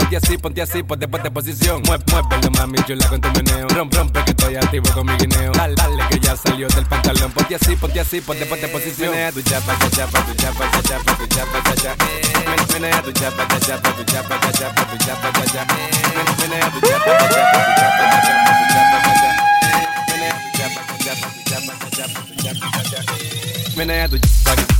ponte 0.05 0.17
así, 0.17 0.37
ponte 0.37 0.61
así, 0.61 0.83
ponte, 0.83 1.07
ponte 1.07 1.31
posición. 1.31 1.81
Mueve, 1.85 2.03
mueve 2.11 2.27
muévelo, 2.29 2.51
mami 2.51 2.77
chula 2.85 3.07
con 3.07 3.21
tu 3.21 3.29
meneo. 3.31 3.67
Rom, 3.69 3.89
rompe 3.89 4.23
que 4.23 4.31
estoy 4.31 4.55
activo 4.55 4.89
con 4.93 5.05
mi 5.05 5.13
guineo. 5.17 5.51
Dale, 5.53 5.75
dale 5.75 6.03
que 6.09 6.19
ya 6.19 6.35
salió 6.35 6.67
del 6.67 6.85
pantalón. 6.85 7.31
Ponte 7.31 7.55
así, 7.55 7.75
ponte 7.75 7.99
así, 7.99 8.21
ponte, 8.21 8.45
ponte 8.45 8.67
posición. 8.67 9.11
Menea 9.11 9.31
tu 9.31 9.41
chapa, 9.41 9.73
tu 9.79 9.89
chapa, 9.89 10.25
tu 10.25 10.33
chapa, 10.35 10.71
tu 10.71 10.81
chapa, 10.87 11.17
tu 11.17 11.27
chapa, 11.27 11.63
tu 11.63 11.81
chapa. 11.81 12.05
Menea 12.73 13.01
tu 13.01 13.11
chapa, 13.13 13.47
tu 13.47 13.59
chapa, 13.65 13.89
tu 13.95 14.03
chapa, 14.03 14.39
tu 14.39 14.51
chapa, 14.57 14.85
tu 14.85 14.97
chapa, 14.97 15.31
tu 15.33 15.51
chapa. 15.51 15.75
Menea 16.39 16.71
tu 16.71 16.81
chapa, 16.81 17.17
tu 17.17 17.27
chapa, 17.33 17.59
tu 17.65 17.73
chapa, 17.75 18.03
tu 18.11 18.27
chapa, 18.27 18.51
tu 18.53 18.65
chapa, 18.73 18.97
tu 19.05 19.11
chapa. 19.21 19.43
Menea 20.09 20.37
tu 20.39 20.49
chapa, 20.57 20.81
tu 20.87 20.95
chapa, 21.03 21.29
tu 21.29 21.41
chapa, 21.49 21.73
tu 21.79 21.89
chapa, 21.95 22.21
tu 22.21 22.43
chapa, 22.43 22.67
tu 22.71 22.89
chapa. 22.89 23.13
Menea 23.75 24.07
chapa. 24.07 24.74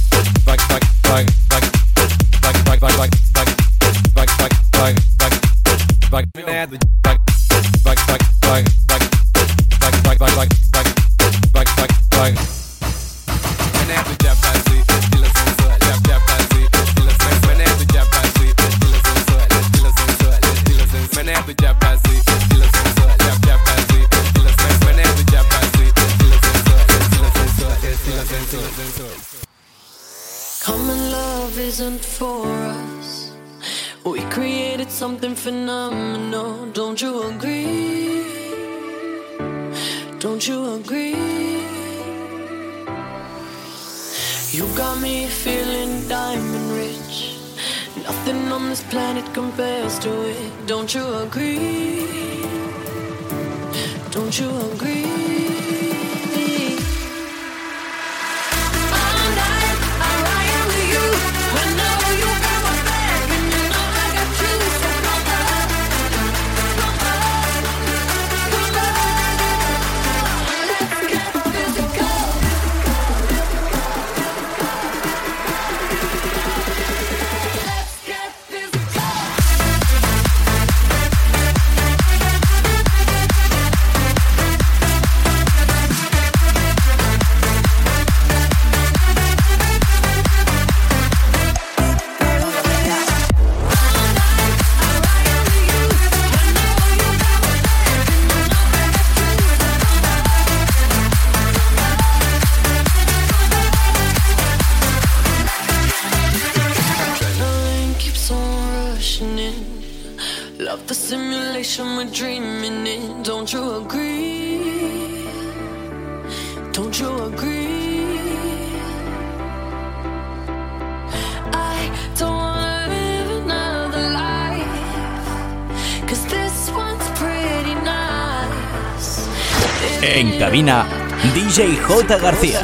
DJ 131.55 131.77
J. 131.77 132.17
García. 132.17 132.59